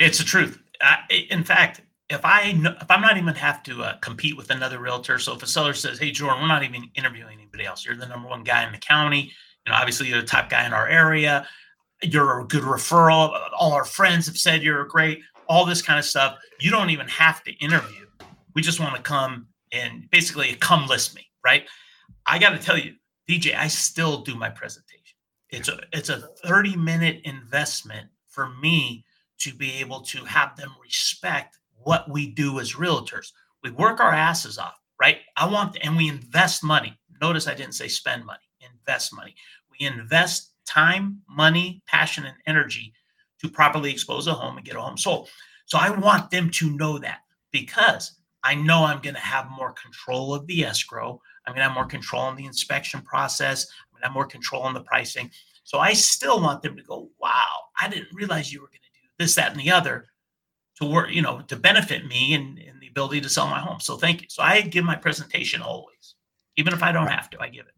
[0.00, 0.58] It's the truth.
[0.80, 0.98] I,
[1.30, 5.20] in fact, if I if I'm not even have to uh, compete with another realtor,
[5.20, 7.86] so if a seller says, "Hey, Jordan, we're not even interviewing anybody else.
[7.86, 9.30] You're the number one guy in the county.
[9.64, 11.46] You know, obviously you're the top guy in our area
[12.02, 13.38] you're a good referral.
[13.58, 15.20] All our friends have said you're great.
[15.48, 16.38] All this kind of stuff.
[16.60, 18.06] You don't even have to interview.
[18.54, 21.64] We just want to come and basically come list me, right?
[22.26, 22.94] I got to tell you,
[23.28, 24.96] DJ, I still do my presentation.
[25.50, 29.04] It's a it's a 30 minute investment for me
[29.38, 33.32] to be able to have them respect what we do as realtors.
[33.62, 35.18] We work our asses off, right?
[35.36, 36.98] I want and we invest money.
[37.20, 39.34] Notice I didn't say spend money, invest money.
[39.70, 42.92] We invest time, money, passion, and energy
[43.40, 45.28] to properly expose a home and get a home sold.
[45.66, 47.20] So I want them to know that
[47.52, 51.20] because I know I'm going to have more control of the escrow.
[51.46, 53.66] I'm going to have more control on the inspection process.
[53.66, 55.30] I'm going to have more control on the pricing.
[55.64, 59.00] So I still want them to go, wow, I didn't realize you were going to
[59.00, 60.06] do this, that, and the other
[60.76, 63.80] to work, you know, to benefit me and, and the ability to sell my home.
[63.80, 64.28] So thank you.
[64.30, 66.14] So I give my presentation always,
[66.56, 67.75] even if I don't have to, I give it.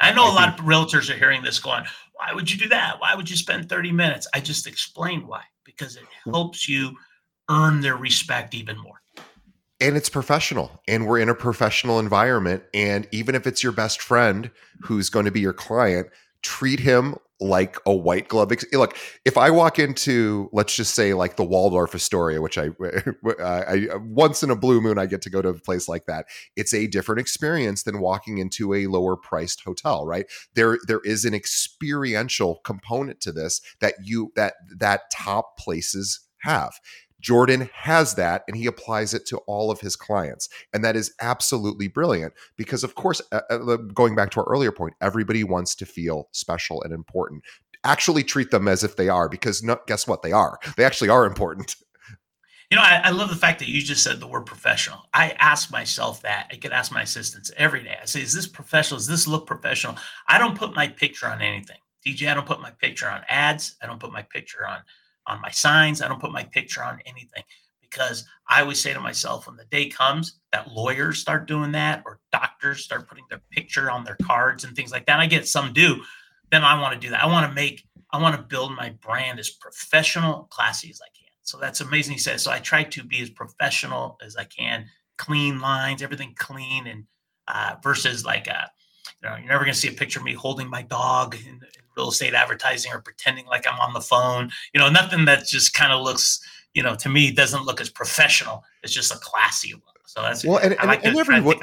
[0.00, 3.00] I know a lot of realtors are hearing this going, why would you do that?
[3.00, 4.26] Why would you spend 30 minutes?
[4.34, 6.30] I just explained why, because it hmm.
[6.30, 6.96] helps you
[7.50, 9.00] earn their respect even more.
[9.78, 12.62] And it's professional, and we're in a professional environment.
[12.72, 16.08] And even if it's your best friend who's going to be your client,
[16.40, 18.52] treat him like a white glove.
[18.72, 22.70] Look, if I walk into, let's just say, like the Waldorf Astoria, which I,
[23.40, 26.26] I, once in a blue moon, I get to go to a place like that.
[26.56, 30.26] It's a different experience than walking into a lower priced hotel, right?
[30.54, 36.74] There, there is an experiential component to this that you that that top places have.
[37.20, 40.48] Jordan has that and he applies it to all of his clients.
[40.72, 44.72] And that is absolutely brilliant because, of course, uh, uh going back to our earlier
[44.72, 47.42] point, everybody wants to feel special and important.
[47.84, 50.22] Actually, treat them as if they are because no, guess what?
[50.22, 50.58] They are.
[50.76, 51.76] They actually are important.
[52.68, 54.98] You know, I, I, love the fact that you just said the word professional.
[55.14, 56.48] I ask myself that.
[56.50, 57.96] I could ask my assistants every day.
[58.02, 58.98] I say, is this professional?
[58.98, 59.94] Does this look professional?
[60.26, 61.76] I don't put my picture on anything.
[62.04, 63.76] DJ, I don't put my picture on ads.
[63.80, 64.78] I don't put my picture on
[65.26, 66.02] on my signs.
[66.02, 67.42] I don't put my picture on anything
[67.80, 72.02] because I always say to myself, when the day comes that lawyers start doing that
[72.04, 75.48] or doctors start putting their picture on their cards and things like that, I get
[75.48, 76.02] some do,
[76.50, 77.22] then I want to do that.
[77.22, 81.08] I want to make, I want to build my brand as professional, classy as I
[81.18, 81.32] can.
[81.42, 82.14] So that's amazing.
[82.14, 84.86] He says, so I try to be as professional as I can,
[85.16, 87.04] clean lines, everything clean and
[87.48, 88.66] uh, versus like, uh,
[89.22, 91.54] you know, you're never going to see a picture of me holding my dog in,
[91.54, 94.50] in, real estate advertising or pretending like I'm on the phone.
[94.74, 96.40] You know, nothing that just kind of looks,
[96.74, 98.64] you know, to me doesn't look as professional.
[98.82, 99.82] It's just a classy look.
[100.06, 101.58] So that's well, and, I like and, and everyone,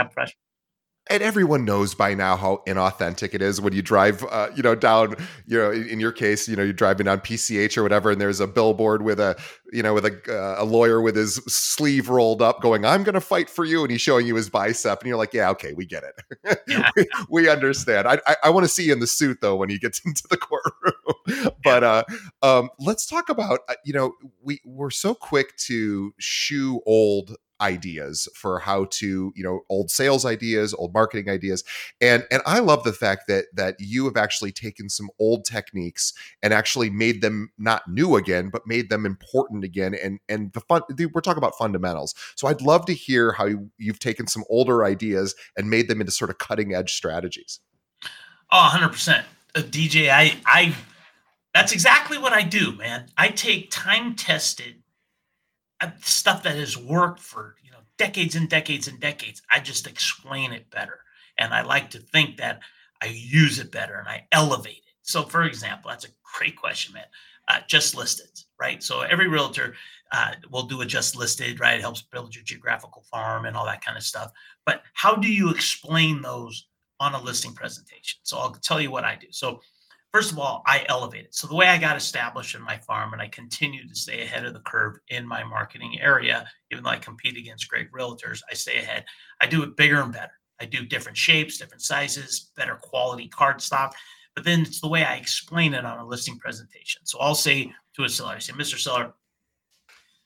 [1.10, 4.76] and everyone knows by now how inauthentic it is when you drive uh, you know
[4.76, 8.22] down you know in your case you know you're driving down pch or whatever and
[8.22, 9.36] there's a billboard with a
[9.72, 13.14] you know with a, uh, a lawyer with his sleeve rolled up going i'm going
[13.14, 15.74] to fight for you and he's showing you his bicep and you're like yeah okay
[15.74, 16.60] we get it.
[16.68, 16.90] Yeah.
[16.96, 18.08] we, we, understand.
[18.08, 20.24] I, I, I want to see you in the suit though when he gets into
[20.30, 21.54] the courtroom.
[21.64, 22.04] But uh
[22.42, 28.28] um let's talk about uh, you know we we're so quick to shoe old ideas
[28.36, 31.64] for how to you know old sales ideas old marketing ideas.
[32.02, 36.14] And and i love the fact that that you have actually taken some old techniques
[36.42, 39.94] and actually made them not new again but made them important again.
[39.96, 40.82] And and the fun
[41.14, 42.14] we're talking about fundamentals.
[42.36, 46.02] So i'd love to hear how you, you've taken some older ideas and made them
[46.02, 47.60] into sort of cutting edge strategies.
[48.52, 49.24] Oh 100%
[49.56, 50.76] uh, dj i i
[51.54, 53.08] that's exactly what i do man.
[53.18, 54.83] I take time tested
[56.02, 60.52] stuff that has worked for you know decades and decades and decades i just explain
[60.52, 61.00] it better.
[61.38, 62.60] And i like to think that
[63.02, 64.94] i use it better and i elevate it.
[65.02, 67.06] So for example that's a great question man.
[67.48, 68.28] Uh, just listed
[68.60, 68.82] right?
[68.82, 69.76] So every realtor
[70.14, 71.78] uh, will do a just listed right?
[71.78, 74.32] It helps build your geographical farm and all that kind of stuff.
[74.66, 76.68] But how do you explain those
[77.00, 78.20] on a listing presentation?
[78.24, 79.28] So i'll tell you what i do.
[79.32, 79.62] So
[80.14, 81.36] first of all, I elevate it.
[81.36, 84.46] So the way I got established in my farm and I continue to stay ahead
[84.46, 88.54] of the curve in my marketing area, even though I compete against great realtors, I
[88.54, 89.06] stay ahead.
[89.42, 90.34] I do it bigger and better.
[90.62, 93.96] I do different shapes, different sizes, better quality card stock.
[94.36, 97.02] But then it's the way I explain it on a listing presentation.
[97.06, 98.78] So I'll say to a seller, I say, Mr.
[98.78, 99.14] Seller,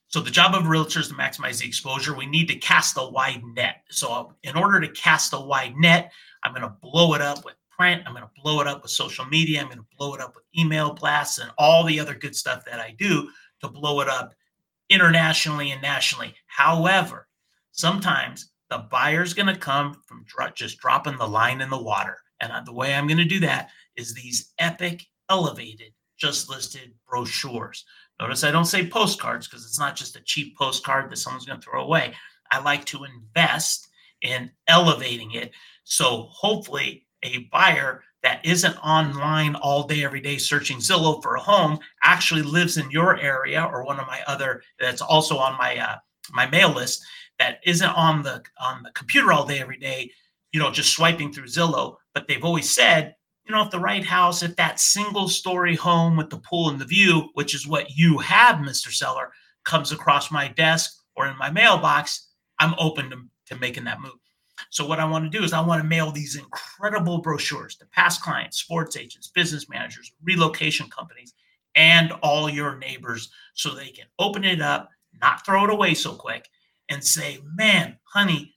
[0.09, 2.15] so the job of a realtor is to maximize the exposure.
[2.15, 3.83] We need to cast a wide net.
[3.89, 6.11] So in order to cast a wide net,
[6.43, 8.03] I'm going to blow it up with print.
[8.05, 9.61] I'm going to blow it up with social media.
[9.61, 12.65] I'm going to blow it up with email blasts and all the other good stuff
[12.65, 13.29] that I do
[13.61, 14.33] to blow it up
[14.89, 16.33] internationally and nationally.
[16.47, 17.27] However,
[17.71, 22.17] sometimes the buyer's going to come from just dropping the line in the water.
[22.39, 27.85] And the way I'm going to do that is these epic, elevated, just listed brochures.
[28.19, 31.59] Notice I don't say postcards because it's not just a cheap postcard that someone's going
[31.59, 32.13] to throw away.
[32.51, 33.87] I like to invest
[34.21, 35.51] in elevating it.
[35.83, 41.39] So hopefully, a buyer that isn't online all day, every day searching Zillow for a
[41.39, 45.77] home actually lives in your area or one of my other that's also on my
[45.77, 45.95] uh,
[46.31, 47.03] my mail list
[47.39, 50.11] that isn't on the on the computer all day, every day,
[50.51, 51.95] you know, just swiping through Zillow.
[52.13, 56.17] But they've always said, you know, if the right house, if that single story home
[56.17, 58.91] with the pool and the view, which is what you have, Mr.
[58.91, 59.31] Seller,
[59.63, 62.27] comes across my desk or in my mailbox,
[62.59, 64.13] I'm open to, to making that move.
[64.69, 67.85] So what I want to do is I want to mail these incredible brochures to
[67.87, 71.33] past clients, sports agents, business managers, relocation companies,
[71.75, 74.89] and all your neighbors so they can open it up,
[75.21, 76.49] not throw it away so quick,
[76.89, 78.53] and say, man, honey,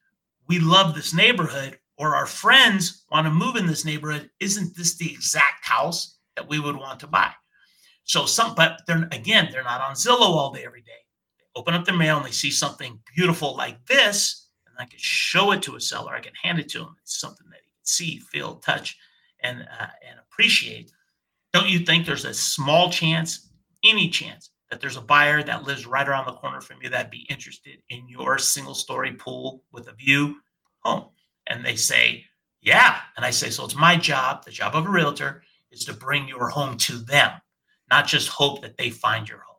[0.49, 4.97] we love this neighborhood or our friends want to move in this neighborhood, isn't this
[4.97, 7.31] the exact house that we would want to buy?
[8.05, 10.93] So some, but they're again, they're not on Zillow all day every day.
[11.39, 14.49] They open up their mail and they see something beautiful like this,
[14.81, 16.15] I can show it to a seller.
[16.15, 16.97] I can hand it to him.
[17.03, 18.99] It's something that he can see, feel, touch,
[19.43, 20.91] and uh, and appreciate.
[21.53, 23.51] Don't you think there's a small chance,
[23.85, 27.11] any chance, that there's a buyer that lives right around the corner from you that'd
[27.11, 30.37] be interested in your single story pool with a view
[30.81, 31.07] home?
[31.49, 32.25] And they say,
[32.63, 32.99] yeah.
[33.17, 36.29] And I say, so it's my job, the job of a realtor, is to bring
[36.29, 37.33] your home to them,
[37.91, 39.57] not just hope that they find your home.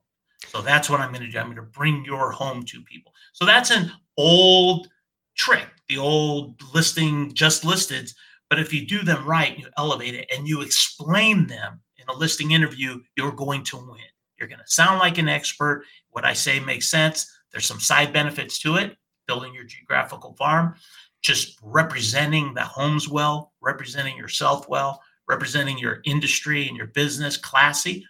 [0.47, 1.39] So that's what I'm going to do.
[1.39, 3.13] I'm going to bring your home to people.
[3.33, 4.87] So that's an old
[5.35, 8.11] trick, the old listing just listed.
[8.49, 12.17] But if you do them right, you elevate it and you explain them in a
[12.17, 13.97] listing interview, you're going to win.
[14.37, 15.85] You're going to sound like an expert.
[16.09, 17.31] What I say makes sense.
[17.51, 20.75] There's some side benefits to it, building your geographical farm
[21.21, 28.05] just representing the homes well, representing yourself well, representing your industry and your business classy.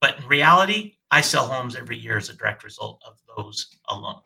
[0.00, 4.20] But in reality, I sell homes every year as a direct result of those alone.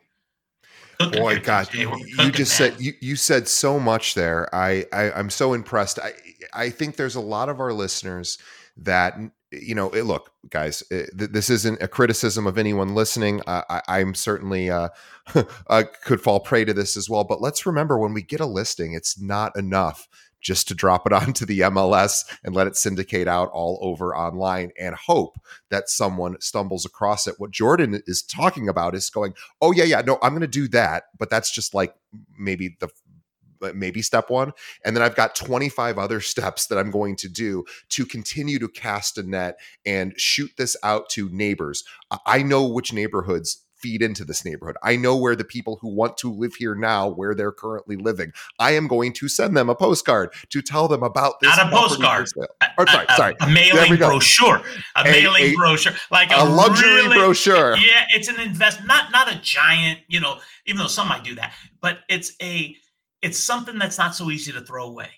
[0.99, 4.53] Boy, God, you, you just said you, you said so much there.
[4.53, 5.99] I, I I'm so impressed.
[5.99, 6.13] I
[6.53, 8.37] I think there's a lot of our listeners
[8.77, 9.17] that
[9.51, 13.41] you know, it, look, guys, it, th- this isn't a criticism of anyone listening.
[13.47, 14.89] Uh, I, am certainly uh,
[15.67, 17.23] uh, could fall prey to this as well.
[17.23, 20.07] But let's remember when we get a listing, it's not enough
[20.47, 24.71] just to drop it onto the MLS and let it syndicate out all over online
[24.79, 25.37] and hope
[25.69, 27.35] that someone stumbles across it.
[27.37, 30.69] What Jordan is talking about is going, oh, yeah, yeah, no, I'm going to do
[30.69, 31.03] that.
[31.19, 31.93] But that's just like
[32.39, 32.89] maybe the
[33.59, 34.53] uh, maybe step one.
[34.85, 38.69] And then I've got 25 other steps that I'm going to do to continue to
[38.69, 41.83] cast a net and shoot this out to neighbors.
[42.25, 44.75] I know which neighborhoods feed into this neighborhood.
[44.83, 48.33] I know where the people who want to live here now, where they're currently living.
[48.59, 51.55] I am going to send them a postcard to tell them about this.
[51.55, 52.27] Not a postcard.
[52.77, 53.35] Or, sorry, a, sorry.
[53.41, 54.61] A mailing brochure.
[54.95, 55.93] A, a mailing a, brochure.
[56.11, 57.77] Like a, a luxury really, brochure.
[57.77, 61.35] Yeah, it's an invest not not a giant, you know, even though some might do
[61.35, 62.75] that, but it's a
[63.21, 65.09] it's something that's not so easy to throw away.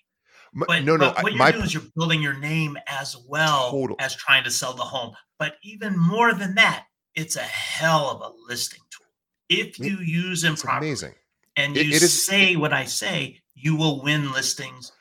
[0.54, 1.14] But, no, no.
[1.14, 3.96] But what you're my, doing is you're building your name as well total.
[4.00, 5.14] as trying to sell the home.
[5.38, 9.08] But even more than that, it's a hell of a listing tool.
[9.50, 11.16] If you use them properly amazing.
[11.56, 14.92] and you it, it is, say what I say, you will win listings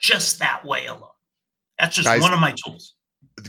[0.00, 1.08] just that way alone.
[1.78, 2.94] That's just guys, one of my tools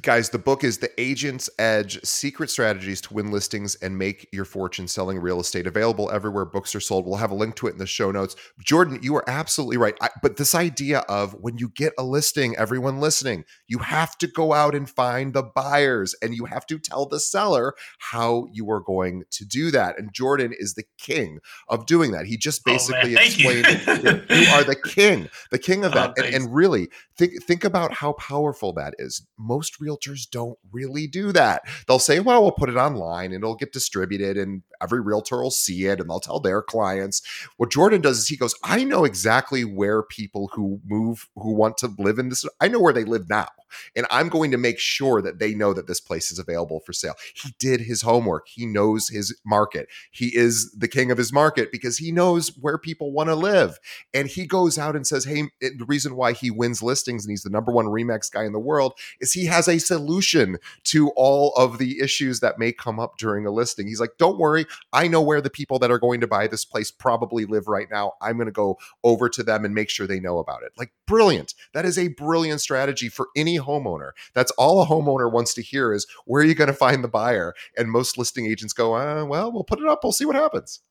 [0.01, 4.45] guys, the book is The Agent's Edge Secret Strategies to Win Listings and Make Your
[4.45, 5.67] Fortune Selling Real Estate.
[5.67, 7.05] Available everywhere books are sold.
[7.05, 8.36] We'll have a link to it in the show notes.
[8.59, 9.95] Jordan, you are absolutely right.
[10.01, 14.27] I, but this idea of when you get a listing, everyone listening, you have to
[14.27, 18.69] go out and find the buyers and you have to tell the seller how you
[18.71, 19.99] are going to do that.
[19.99, 22.25] And Jordan is the king of doing that.
[22.25, 24.36] He just oh, basically oh, explained you.
[24.36, 24.47] you.
[24.49, 26.13] are the king, the king of oh, that.
[26.17, 29.25] Oh, and, and really, think think about how powerful that is.
[29.38, 31.63] Most realtors don't really do that.
[31.88, 35.51] They'll say, well, we'll put it online and it'll get distributed and every realtor will
[35.51, 37.21] see it and they'll tell their clients.
[37.57, 41.78] What Jordan does is he goes, I know exactly where people who move, who want
[41.78, 43.47] to live in this, I know where they live now.
[43.95, 46.93] And I'm going to make sure that they know that this place is available for
[46.93, 47.15] sale.
[47.34, 48.47] He did his homework.
[48.47, 49.88] He knows his market.
[50.11, 53.78] He is the king of his market because he knows where people want to live.
[54.13, 57.43] And he goes out and says, Hey, the reason why he wins listings and he's
[57.43, 61.53] the number one RE/MAX guy in the world is he has a solution to all
[61.55, 63.88] of the issues that may come up during a listing.
[63.88, 64.66] He's like, Don't worry.
[64.93, 67.88] I know where the people that are going to buy this place probably live right
[67.89, 68.13] now.
[68.22, 70.72] I'm going to go over to them and make sure they know about it.
[70.78, 71.53] Like, brilliant.
[71.74, 74.11] That is a brilliant strategy for any homeowner.
[74.34, 77.07] That's all a homeowner wants to hear is where are you going to find the
[77.07, 77.53] buyer?
[77.78, 80.03] And most listing agents go, uh, well, we'll put it up.
[80.03, 80.82] We'll see what happens.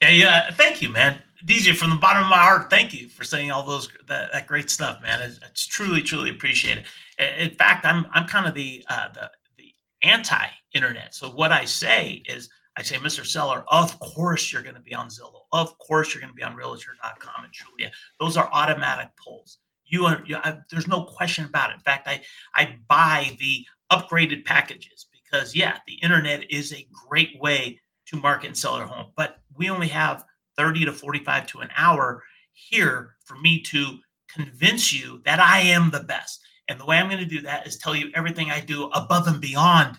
[0.00, 0.50] Yeah, yeah.
[0.52, 1.20] Thank you, man.
[1.44, 4.46] DJ, from the bottom of my heart, thank you for saying all those that, that
[4.46, 5.20] great stuff, man.
[5.22, 6.84] It's, it's, truly, truly appreciated.
[7.18, 9.72] In fact, I'm I'm kind of the uh, the the
[10.02, 11.14] anti-internet.
[11.14, 13.26] So what I say is, I say, Mr.
[13.26, 15.42] Seller, of course you're going to be on Zillow.
[15.52, 17.90] Of course you're going to be on Realtor.com and Trulia.
[18.18, 19.58] Those are automatic pulls.
[19.86, 21.74] You, are, you I, there's no question about it.
[21.74, 22.22] In fact, I
[22.54, 27.80] I buy the upgraded packages because yeah, the internet is a great way
[28.10, 30.24] to market and sell your home, but we only have
[30.56, 33.98] 30 to 45 to an hour here for me to
[34.28, 36.40] convince you that I am the best.
[36.68, 39.26] And the way I'm going to do that is tell you everything I do above
[39.26, 39.98] and beyond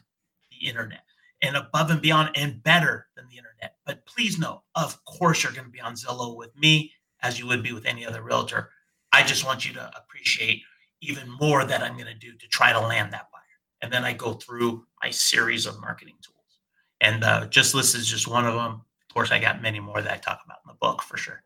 [0.52, 1.04] the internet
[1.42, 3.76] and above and beyond and better than the internet.
[3.86, 6.92] But please know, of course, you're going to be on Zillow with me
[7.24, 8.70] as you would be with any other realtor.
[9.12, 10.62] I just want you to appreciate
[11.02, 13.42] even more that I'm going to do to try to land that buyer.
[13.82, 16.41] And then I go through my series of marketing tools.
[17.02, 18.84] And uh, just list is just one of them.
[19.10, 21.42] Of course, I got many more that I talk about in the book for sure.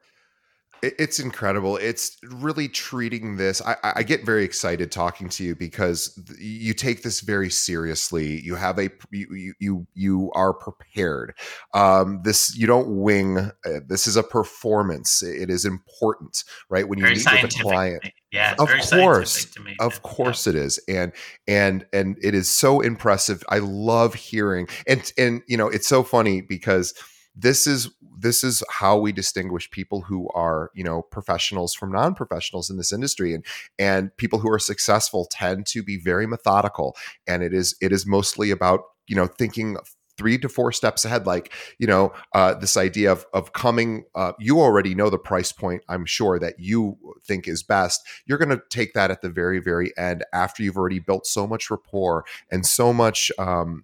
[0.99, 1.77] It's incredible.
[1.77, 3.61] It's really treating this.
[3.61, 8.41] I, I, get very excited talking to you because you take this very seriously.
[8.41, 11.33] You have a you you you are prepared.
[11.73, 13.37] Um, this you don't wing.
[13.37, 15.23] Uh, this is a performance.
[15.23, 16.87] It is important, right?
[16.87, 19.47] When you very meet with a client, yeah, of course,
[19.79, 20.53] of course yeah.
[20.53, 21.11] it is, and
[21.47, 23.43] and and it is so impressive.
[23.49, 26.93] I love hearing and and you know it's so funny because
[27.35, 32.69] this is this is how we distinguish people who are you know professionals from non-professionals
[32.69, 33.33] in this industry.
[33.33, 33.45] And
[33.77, 36.95] and people who are successful tend to be very methodical.
[37.27, 39.77] And it is it is mostly about you know thinking
[40.17, 41.25] three to four steps ahead.
[41.25, 45.51] Like you know uh, this idea of of coming uh, you already know the price
[45.51, 48.01] point i'm sure that you think is best.
[48.25, 51.45] You're going to take that at the very very end after you've already built so
[51.45, 53.83] much rapport and so much um,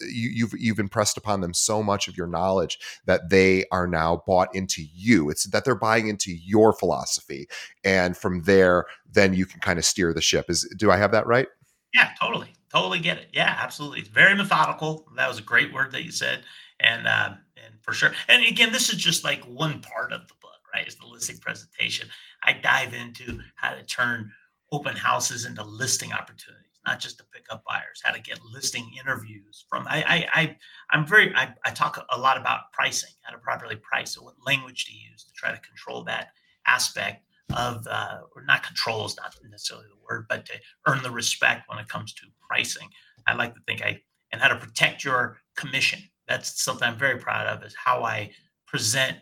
[0.00, 4.22] you, you've you've impressed upon them so much of your knowledge that they are now
[4.26, 5.30] bought into you.
[5.30, 7.48] It's that they're buying into your philosophy,
[7.84, 10.46] and from there, then you can kind of steer the ship.
[10.48, 11.48] Is do I have that right?
[11.94, 13.28] Yeah, totally, totally get it.
[13.32, 14.00] Yeah, absolutely.
[14.00, 15.06] It's very methodical.
[15.16, 16.42] That was a great word that you said,
[16.80, 17.34] and uh,
[17.64, 18.12] and for sure.
[18.28, 20.86] And again, this is just like one part of the book, right?
[20.86, 22.08] Is the listing presentation.
[22.42, 24.32] I dive into how to turn
[24.72, 28.88] open houses into listing opportunities not just to pick up buyers, how to get listing
[28.98, 29.86] interviews from.
[29.88, 30.02] I,
[30.34, 30.56] I, I
[30.90, 34.34] I'm very, I, I talk a lot about pricing, how to properly price, so what
[34.46, 36.28] language to use to try to control that
[36.66, 37.24] aspect
[37.56, 40.54] of, uh, or not control is not necessarily the word, but to
[40.86, 42.88] earn the respect when it comes to pricing.
[43.26, 44.00] I like to think I,
[44.32, 46.00] and how to protect your commission.
[46.28, 48.30] That's something I'm very proud of is how I
[48.66, 49.18] present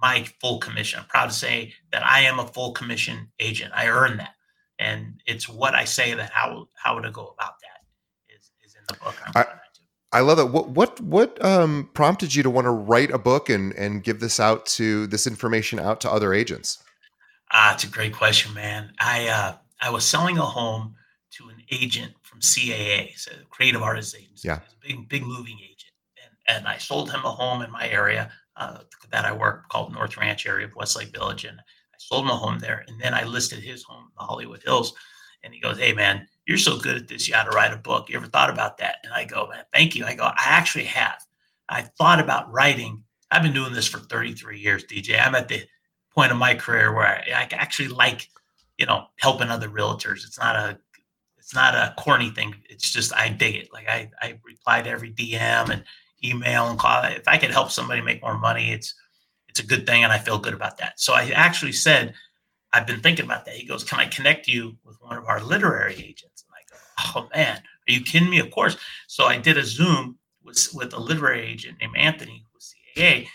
[0.00, 1.00] my full commission.
[1.00, 3.72] I'm proud to say that I am a full commission agent.
[3.74, 4.34] I earn that
[4.78, 8.82] and it's what I say that how how to go about that is is in
[8.88, 9.14] the book.
[9.34, 9.46] I,
[10.12, 10.50] I love it.
[10.50, 14.20] What what what um, prompted you to want to write a book and and give
[14.20, 16.82] this out to this information out to other agents?
[17.52, 18.92] Ah, it's a great question, man.
[18.98, 20.94] I uh, I was selling a home
[21.32, 24.48] to an agent from CAA, so Creative Artists Agency.
[24.48, 27.88] Yeah, a big big moving agent, and and I sold him a home in my
[27.88, 28.78] area uh,
[29.10, 31.60] that I work called North Ranch area of Westlake Village, and
[31.98, 34.94] I sold my home there, and then I listed his home in the Hollywood Hills.
[35.42, 37.28] And he goes, "Hey man, you're so good at this.
[37.28, 38.08] You ought to write a book.
[38.08, 40.84] You ever thought about that?" And I go, "Man, thank you." I go, "I actually
[40.84, 41.24] have.
[41.68, 43.04] I thought about writing.
[43.30, 45.20] I've been doing this for 33 years, DJ.
[45.24, 45.64] I'm at the
[46.14, 48.28] point of my career where I, I actually like,
[48.78, 50.24] you know, helping other realtors.
[50.24, 50.78] It's not a
[51.38, 52.54] it's not a corny thing.
[52.68, 53.72] It's just I dig it.
[53.72, 55.84] Like I I reply to every DM and
[56.24, 57.04] email and call.
[57.04, 58.94] If I can help somebody make more money, it's
[59.58, 61.00] it's a good thing and I feel good about that.
[61.00, 62.14] So I actually said,
[62.72, 63.54] I've been thinking about that.
[63.54, 66.44] He goes, Can I connect you with one of our literary agents?
[66.46, 66.78] And I go,
[67.16, 68.38] Oh man, are you kidding me?
[68.38, 68.76] Of course.
[69.08, 73.26] So I did a Zoom with, with a literary agent named Anthony who was CAA.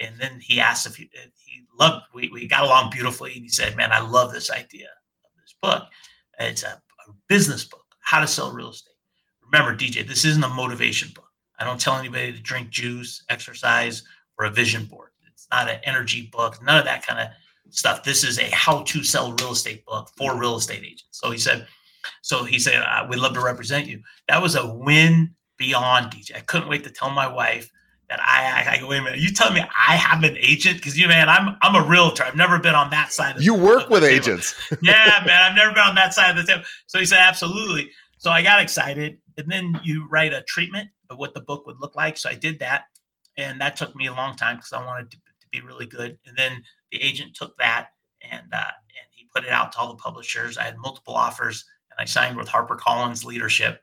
[0.00, 1.10] And then he asked if he,
[1.44, 3.34] he loved, we, we got along beautifully.
[3.34, 4.88] And he said, Man, I love this idea
[5.24, 5.84] of this book.
[6.40, 8.94] It's a, a business book, how to sell real estate.
[9.44, 11.28] Remember, DJ, this isn't a motivation book.
[11.58, 14.02] I don't tell anybody to drink juice, exercise,
[14.38, 15.07] or a vision board
[15.50, 17.28] not an energy book, none of that kind of
[17.70, 18.04] stuff.
[18.04, 21.06] This is a how to sell real estate book for real estate agents.
[21.10, 21.66] So he said,
[22.22, 26.36] So he said, "We'd love to represent you." That was a win beyond DJ.
[26.36, 27.70] I couldn't wait to tell my wife
[28.08, 30.78] that I, I, I go, wait a minute, you tell me I have an agent?
[30.78, 32.24] Because you man, I'm I'm a realtor.
[32.24, 34.54] I've never been on that side of You work with agents.
[34.82, 36.64] yeah, man, I've never been on that side of the table.
[36.86, 37.90] So he said, absolutely.
[38.16, 39.18] So I got excited.
[39.36, 42.16] And then you write a treatment of what the book would look like.
[42.16, 42.84] So I did that.
[43.36, 45.18] And that took me a long time because I wanted to,
[45.52, 46.18] to, be really good.
[46.26, 47.88] And then the agent took that
[48.22, 50.58] and uh, and he put it out to all the publishers.
[50.58, 53.82] I had multiple offers and I signed with HarperCollins leadership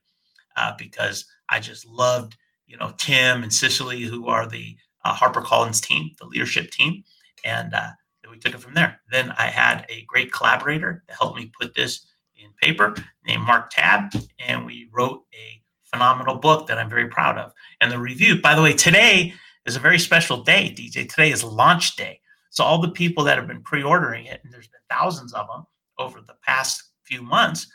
[0.55, 2.35] uh, because I just loved
[2.67, 7.03] you know, Tim and Sicily, who are the uh, HarperCollins team, the leadership team.
[7.43, 7.89] And uh,
[8.29, 8.99] we took it from there.
[9.11, 12.95] Then I had a great collaborator that helped me put this in paper
[13.25, 14.11] named Mark Tabb.
[14.39, 17.53] And we wrote a phenomenal book that I'm very proud of.
[17.81, 19.33] And the review, by the way, today
[19.65, 21.09] is a very special day, DJ.
[21.09, 22.19] Today is launch day.
[22.49, 25.65] So all the people that have been pre-ordering it, and there's been thousands of them
[25.97, 27.67] over the past few months,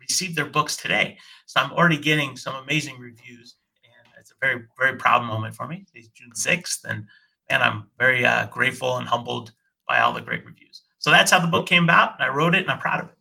[0.00, 1.18] received their books today.
[1.46, 5.66] So I'm already getting some amazing reviews and it's a very, very proud moment for
[5.66, 5.86] me.
[5.94, 6.84] It's June 6th.
[6.84, 7.06] And
[7.50, 9.52] man, I'm very uh, grateful and humbled
[9.86, 10.82] by all the great reviews.
[10.98, 12.14] So that's how the book came about.
[12.14, 13.17] And I wrote it and I'm proud of it.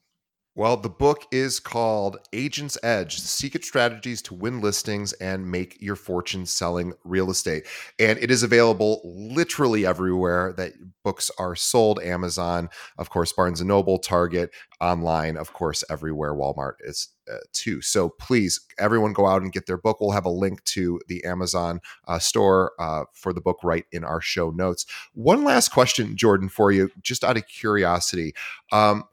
[0.57, 5.95] Well, the book is called Agent's Edge Secret Strategies to Win Listings and Make Your
[5.95, 7.67] Fortune Selling Real Estate.
[7.99, 13.67] And it is available literally everywhere that books are sold Amazon, of course, Barnes and
[13.67, 14.49] Noble, Target,
[14.81, 16.33] online, of course, everywhere.
[16.33, 17.79] Walmart is uh, too.
[17.83, 20.01] So please, everyone go out and get their book.
[20.01, 24.03] We'll have a link to the Amazon uh, store uh, for the book right in
[24.03, 24.87] our show notes.
[25.13, 28.33] One last question, Jordan, for you, just out of curiosity.
[28.71, 29.03] Um,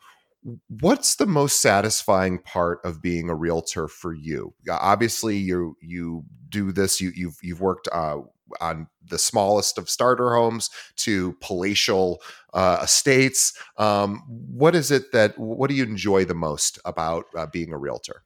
[0.68, 4.54] what's the most satisfying part of being a realtor for you?
[4.70, 8.18] Obviously you you do this you you've you've worked uh,
[8.60, 12.20] on the smallest of starter homes to palatial
[12.52, 13.52] uh, estates.
[13.78, 17.78] Um, what is it that what do you enjoy the most about uh, being a
[17.78, 18.22] realtor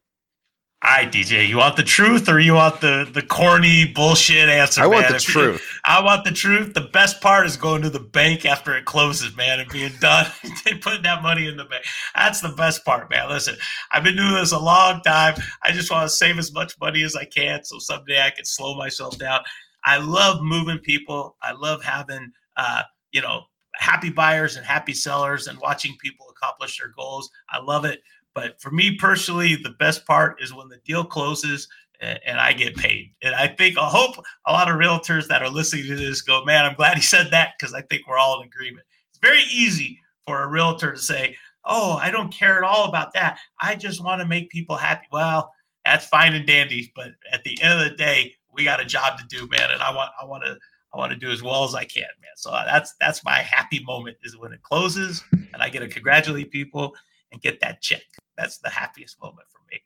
[0.81, 4.81] all right, DJ, you want the truth or you want the the corny bullshit answer?
[4.81, 4.93] I man?
[4.93, 5.61] want the if truth.
[5.61, 6.73] You, I want the truth.
[6.73, 10.27] The best part is going to the bank after it closes, man, and being done
[10.67, 11.85] and putting that money in the bank.
[12.15, 13.29] That's the best part, man.
[13.29, 13.57] Listen,
[13.91, 15.35] I've been doing this a long time.
[15.65, 18.45] I just want to save as much money as I can so someday I can
[18.45, 19.41] slow myself down.
[19.85, 21.37] I love moving people.
[21.43, 23.43] I love having, uh, you know,
[23.75, 27.31] happy buyers and happy sellers and watching people accomplish their goals.
[27.51, 28.01] I love it.
[28.39, 31.67] But for me personally, the best part is when the deal closes
[32.01, 33.13] and, and I get paid.
[33.21, 36.45] And I think, I hope a lot of realtors that are listening to this go,
[36.45, 38.87] man, I'm glad he said that because I think we're all in agreement.
[39.11, 43.13] It's very easy for a realtor to say, oh, I don't care at all about
[43.15, 43.41] that.
[43.61, 45.09] I just want to make people happy.
[45.11, 45.53] Well,
[45.85, 49.19] that's fine and dandy, but at the end of the day, we got a job
[49.19, 50.57] to do, man, and I want I want to
[50.95, 52.31] I want to do as well as I can, man.
[52.37, 55.89] So uh, that's that's my happy moment is when it closes and I get to
[55.89, 56.95] congratulate people
[57.33, 58.03] and get that check.
[58.39, 59.83] That's the happiest moment for me.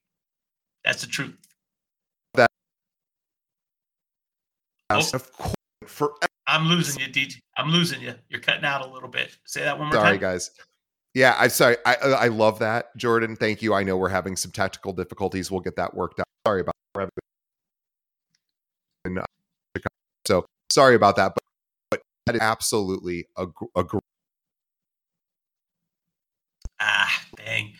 [0.84, 1.38] That's the truth.
[2.34, 2.50] That
[4.90, 5.03] oh.
[5.86, 6.14] for
[6.46, 7.40] I'm losing you, DJ.
[7.57, 8.14] I'm losing you.
[8.28, 9.36] You're cutting out a little bit.
[9.46, 10.20] Say that one more sorry, time.
[10.20, 10.50] Sorry, guys.
[11.14, 11.76] Yeah, I'm sorry.
[11.86, 13.36] I I love that, Jordan.
[13.36, 13.72] Thank you.
[13.72, 15.50] I know we're having some technical difficulties.
[15.50, 16.26] We'll get that worked out.
[16.46, 17.09] Sorry about that.
[20.26, 21.42] So sorry about that, but,
[21.90, 23.84] but that is absolutely a, a
[26.80, 27.74] Ah, dang.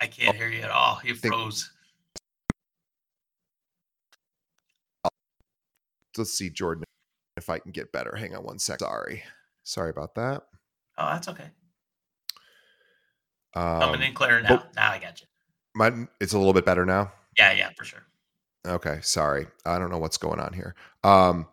[0.00, 1.00] I can't hear you at all.
[1.04, 1.70] You froze.
[6.16, 6.84] Let's see, Jordan,
[7.36, 8.16] if I can get better.
[8.16, 8.78] Hang on one sec.
[8.80, 9.22] Sorry.
[9.64, 10.44] Sorry about that.
[10.98, 11.50] Oh, that's okay.
[13.54, 14.62] Um, Coming in clear now.
[14.64, 15.26] Oh, now I got you.
[15.74, 17.12] My, it's a little bit better now.
[17.38, 18.02] Yeah, yeah, for sure.
[18.66, 19.46] Okay, sorry.
[19.64, 20.74] I don't know what's going on here.
[21.04, 21.46] Um,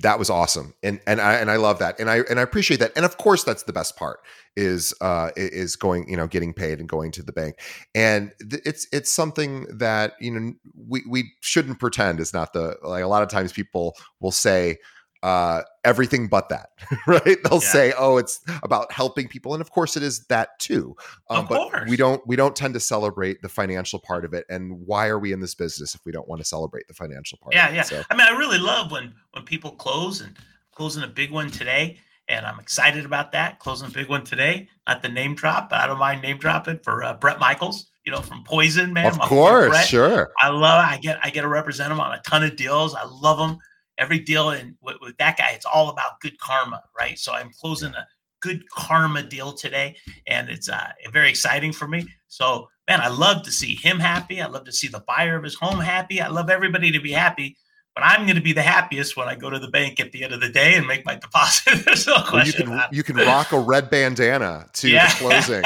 [0.00, 0.74] that was awesome.
[0.82, 1.98] And and I and I love that.
[2.00, 2.92] And I and I appreciate that.
[2.96, 4.20] And of course that's the best part
[4.56, 7.56] is uh is going you know getting paid and going to the bank.
[7.94, 10.52] And th- it's it's something that you know
[10.88, 14.78] we we shouldn't pretend is not the like a lot of times people will say
[15.22, 16.70] uh, everything but that,
[17.06, 17.22] right?
[17.24, 17.72] They'll yeah.
[17.72, 20.96] say, "Oh, it's about helping people," and of course, it is that too.
[21.28, 24.46] Um, but we don't we don't tend to celebrate the financial part of it.
[24.48, 27.38] And why are we in this business if we don't want to celebrate the financial
[27.38, 27.54] part?
[27.54, 27.82] Yeah, yeah.
[27.82, 28.02] So.
[28.10, 30.36] I mean, I really love when when people close and
[30.72, 31.98] closing a big one today,
[32.28, 33.58] and I'm excited about that.
[33.58, 36.78] Closing a big one today, not the name drop, but I don't mind name dropping
[36.78, 37.88] for uh, Bret Michaels.
[38.06, 39.08] You know, from Poison, man.
[39.08, 40.30] Of course, sure.
[40.40, 40.82] I love.
[40.82, 41.18] I get.
[41.22, 42.94] I get to represent him on a ton of deals.
[42.94, 43.58] I love him
[44.00, 47.18] every deal and with, with, that guy, it's all about good karma, right?
[47.18, 48.06] So I'm closing a
[48.40, 49.96] good karma deal today,
[50.26, 52.08] and it's uh, very exciting for me.
[52.28, 54.42] So man, I love to see him happy.
[54.42, 56.20] I love to see the buyer of his home happy.
[56.20, 57.56] I love everybody to be happy.
[57.94, 60.22] But I'm going to be the happiest when I go to the bank at the
[60.22, 61.82] end of the day and make my deposit.
[61.84, 62.70] There's no question.
[62.70, 65.08] Well, you can you can rock a red bandana to yeah.
[65.08, 65.62] the closing.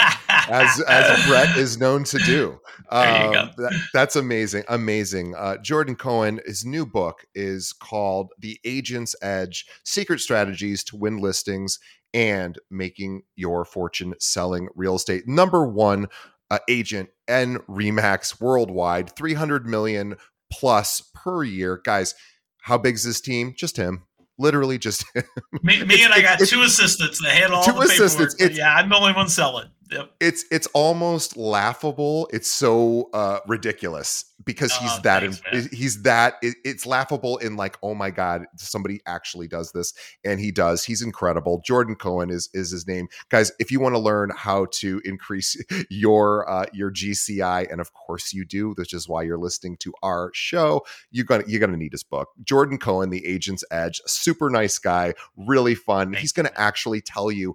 [0.49, 2.59] as as Bret is known to do.
[2.91, 5.35] Um, that, that's amazing, amazing.
[5.37, 11.19] Uh, Jordan Cohen, his new book is called "The Agent's Edge: Secret Strategies to Win
[11.19, 11.79] Listings
[12.13, 16.09] and Making Your Fortune Selling Real Estate." Number one
[16.51, 20.17] uh, agent and RE/MAX worldwide, three hundred million
[20.59, 22.15] plus per year, guys.
[22.63, 23.55] How big is this team?
[23.57, 24.05] Just him
[24.39, 25.05] literally just
[25.63, 28.35] me, me and I got two assistants that handle all two the assistants.
[28.39, 29.69] It's, yeah, I'm the only one selling.
[29.91, 30.11] Yep.
[30.21, 32.29] It's it's almost laughable.
[32.33, 37.57] It's so uh, ridiculous because he's oh, that thanks, he's that it, it's laughable in
[37.57, 39.93] like oh my god somebody actually does this
[40.25, 40.85] and he does.
[40.85, 41.63] He's incredible.
[41.65, 43.09] Jordan Cohen is is his name.
[43.29, 45.57] Guys, if you want to learn how to increase
[45.91, 49.93] your uh, your GCI and of course you do, which is why you're listening to
[50.03, 52.31] our show, you're gonna you're gonna need his book.
[52.43, 56.09] Jordan Cohen, The Agent's Edge, super nice guy, really fun.
[56.09, 57.55] Thanks, he's gonna actually tell you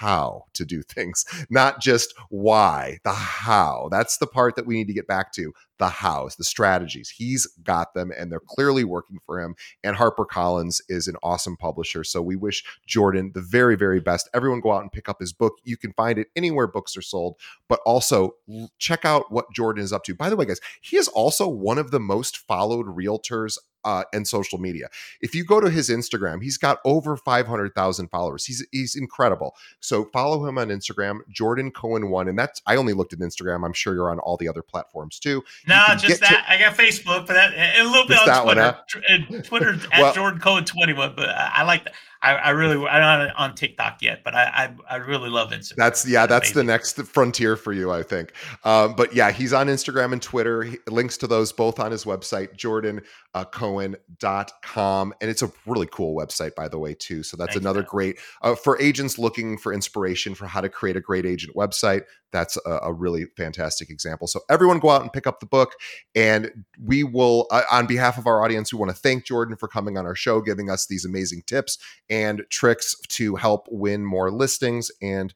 [0.00, 3.88] how to do things, not just why, the how.
[3.90, 7.08] That's the part that we need to get back to the hows, the strategies.
[7.08, 9.54] He's got them and they're clearly working for him.
[9.82, 12.04] And HarperCollins is an awesome publisher.
[12.04, 14.28] So we wish Jordan the very, very best.
[14.34, 15.54] Everyone go out and pick up his book.
[15.64, 17.36] You can find it anywhere books are sold,
[17.68, 18.34] but also
[18.78, 20.14] check out what Jordan is up to.
[20.14, 24.26] By the way, guys, he is also one of the most followed realtors uh, and
[24.26, 24.88] social media.
[25.20, 28.44] If you go to his Instagram, he's got over 500,000 followers.
[28.44, 29.54] He's he's incredible.
[29.80, 33.64] So follow him on Instagram, Jordan Cohen one, and that's I only looked at Instagram.
[33.64, 35.42] I'm sure you're on all the other platforms too.
[35.66, 36.44] No, just that.
[36.46, 38.60] To, I got Facebook, but that a little bit on Twitter.
[38.60, 39.42] One, huh?
[39.42, 41.94] Twitter at well, Jordan Cohen 21, but I, I like that.
[42.22, 45.76] I, I, really I'm not on TikTok yet, but I I, I really love Instagram.
[45.76, 48.34] That's yeah, that's the next frontier for you, I think.
[48.64, 50.64] Um, but yeah, he's on Instagram and Twitter.
[50.64, 55.14] He, links to those both on his website, jordancohen.com.
[55.20, 57.22] And it's a really cool website, by the way, too.
[57.22, 57.88] So that's Thanks, another man.
[57.88, 62.02] great uh, for agents looking for inspiration for how to create a great agent website
[62.32, 64.26] that's a, a, really fantastic example.
[64.26, 65.72] So everyone go out and pick up the book,
[66.14, 69.68] and we will, uh, on behalf of our audience, we want to thank Jordan for
[69.68, 71.78] coming on our show, giving us these amazing tips
[72.10, 75.32] and tricks to help win more listings and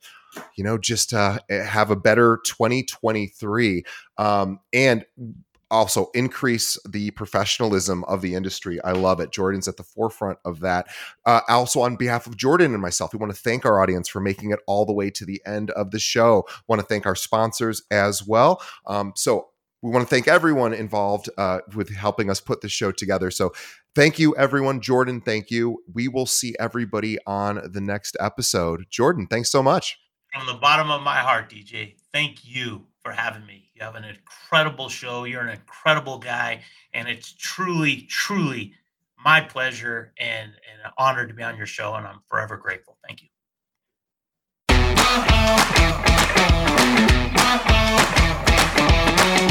[0.56, 3.84] you know just uh, have a better 2023
[4.18, 5.04] um, and
[5.70, 8.82] also increase the professionalism of the industry.
[8.84, 9.32] I love it.
[9.32, 10.86] Jordan's at the forefront of that.
[11.26, 14.20] Uh, also, on behalf of Jordan and myself, we want to thank our audience for
[14.20, 16.46] making it all the way to the end of the show.
[16.68, 18.62] Want to thank our sponsors as well.
[18.86, 19.48] Um, so
[19.84, 23.30] we want to thank everyone involved uh, with helping us put this show together.
[23.30, 23.52] So
[23.94, 24.80] thank you, everyone.
[24.80, 25.84] Jordan, thank you.
[25.92, 28.86] We will see everybody on the next episode.
[28.88, 29.98] Jordan, thanks so much.
[30.32, 33.70] From the bottom of my heart, DJ, thank you for having me.
[33.74, 35.24] You have an incredible show.
[35.24, 36.62] You're an incredible guy.
[36.94, 38.72] And it's truly, truly
[39.22, 41.92] my pleasure and, and an honor to be on your show.
[41.94, 42.96] And I'm forever grateful.
[43.06, 43.28] Thank you.